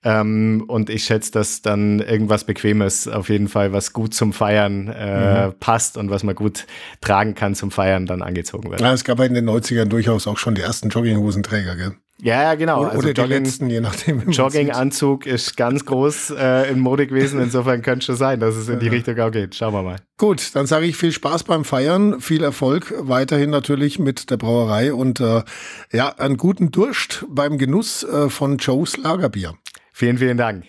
Ähm, 0.07 0.63
und 0.67 0.89
ich 0.89 1.03
schätze, 1.03 1.33
dass 1.33 1.61
dann 1.61 1.99
irgendwas 1.99 2.45
Bequemes 2.45 3.09
auf 3.09 3.27
jeden 3.27 3.49
Fall, 3.49 3.73
was 3.73 3.91
gut 3.91 4.13
zum 4.13 4.31
Feiern 4.31 4.87
äh, 4.87 5.47
mhm. 5.47 5.53
passt 5.59 5.97
und 5.97 6.09
was 6.09 6.23
man 6.23 6.33
gut 6.33 6.65
tragen 7.01 7.35
kann 7.35 7.55
zum 7.55 7.71
Feiern, 7.71 8.05
dann 8.05 8.21
angezogen 8.21 8.69
wird. 8.69 8.79
Ja, 8.79 8.93
es 8.93 9.03
gab 9.03 9.19
ja 9.19 9.25
in 9.25 9.33
den 9.33 9.49
90ern 9.49 9.85
durchaus 9.85 10.25
auch 10.25 10.37
schon 10.37 10.55
die 10.55 10.61
ersten 10.61 10.87
Jogginghosenträger, 10.87 11.75
gell? 11.75 11.95
Ja, 12.19 12.41
ja, 12.41 12.55
genau. 12.55 12.81
Oder, 12.81 12.93
also 12.93 13.09
Jogging, 13.09 13.43
letzten, 13.43 13.69
je 13.69 13.81
nachdem. 13.81 14.31
Jogginganzug 14.31 15.27
ist 15.27 15.55
ganz 15.55 15.85
groß 15.85 16.31
äh, 16.31 16.71
in 16.71 16.79
Mode 16.79 17.05
gewesen. 17.05 17.39
Insofern 17.39 17.83
könnte 17.83 17.99
es 17.99 18.05
schon 18.05 18.15
sein, 18.15 18.39
dass 18.39 18.55
es 18.55 18.69
in 18.69 18.79
die 18.79 18.87
Richtung 18.87 19.19
auch 19.19 19.29
geht. 19.29 19.53
Schauen 19.53 19.73
wir 19.73 19.83
mal. 19.83 19.97
Gut, 20.17 20.55
dann 20.55 20.65
sage 20.65 20.87
ich 20.87 20.95
viel 20.95 21.11
Spaß 21.11 21.43
beim 21.43 21.63
Feiern, 21.63 22.19
viel 22.19 22.43
Erfolg 22.43 22.91
weiterhin 22.97 23.51
natürlich 23.51 23.99
mit 23.99 24.31
der 24.31 24.37
Brauerei 24.37 24.93
und 24.93 25.19
äh, 25.19 25.43
ja, 25.91 26.09
einen 26.17 26.37
guten 26.37 26.71
Durst 26.71 27.25
beim 27.29 27.59
Genuss 27.59 28.03
äh, 28.03 28.29
von 28.29 28.57
Joes 28.57 28.97
Lagerbier. 28.97 29.53
Vielen, 29.99 30.19
vielen 30.19 30.37
Dank. 30.37 30.63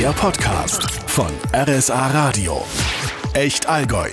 Der 0.00 0.10
Podcast 0.10 0.88
von 1.10 1.26
RSA 1.52 2.06
Radio. 2.12 2.64
Echt 3.32 3.66
Allgäu. 3.68 4.08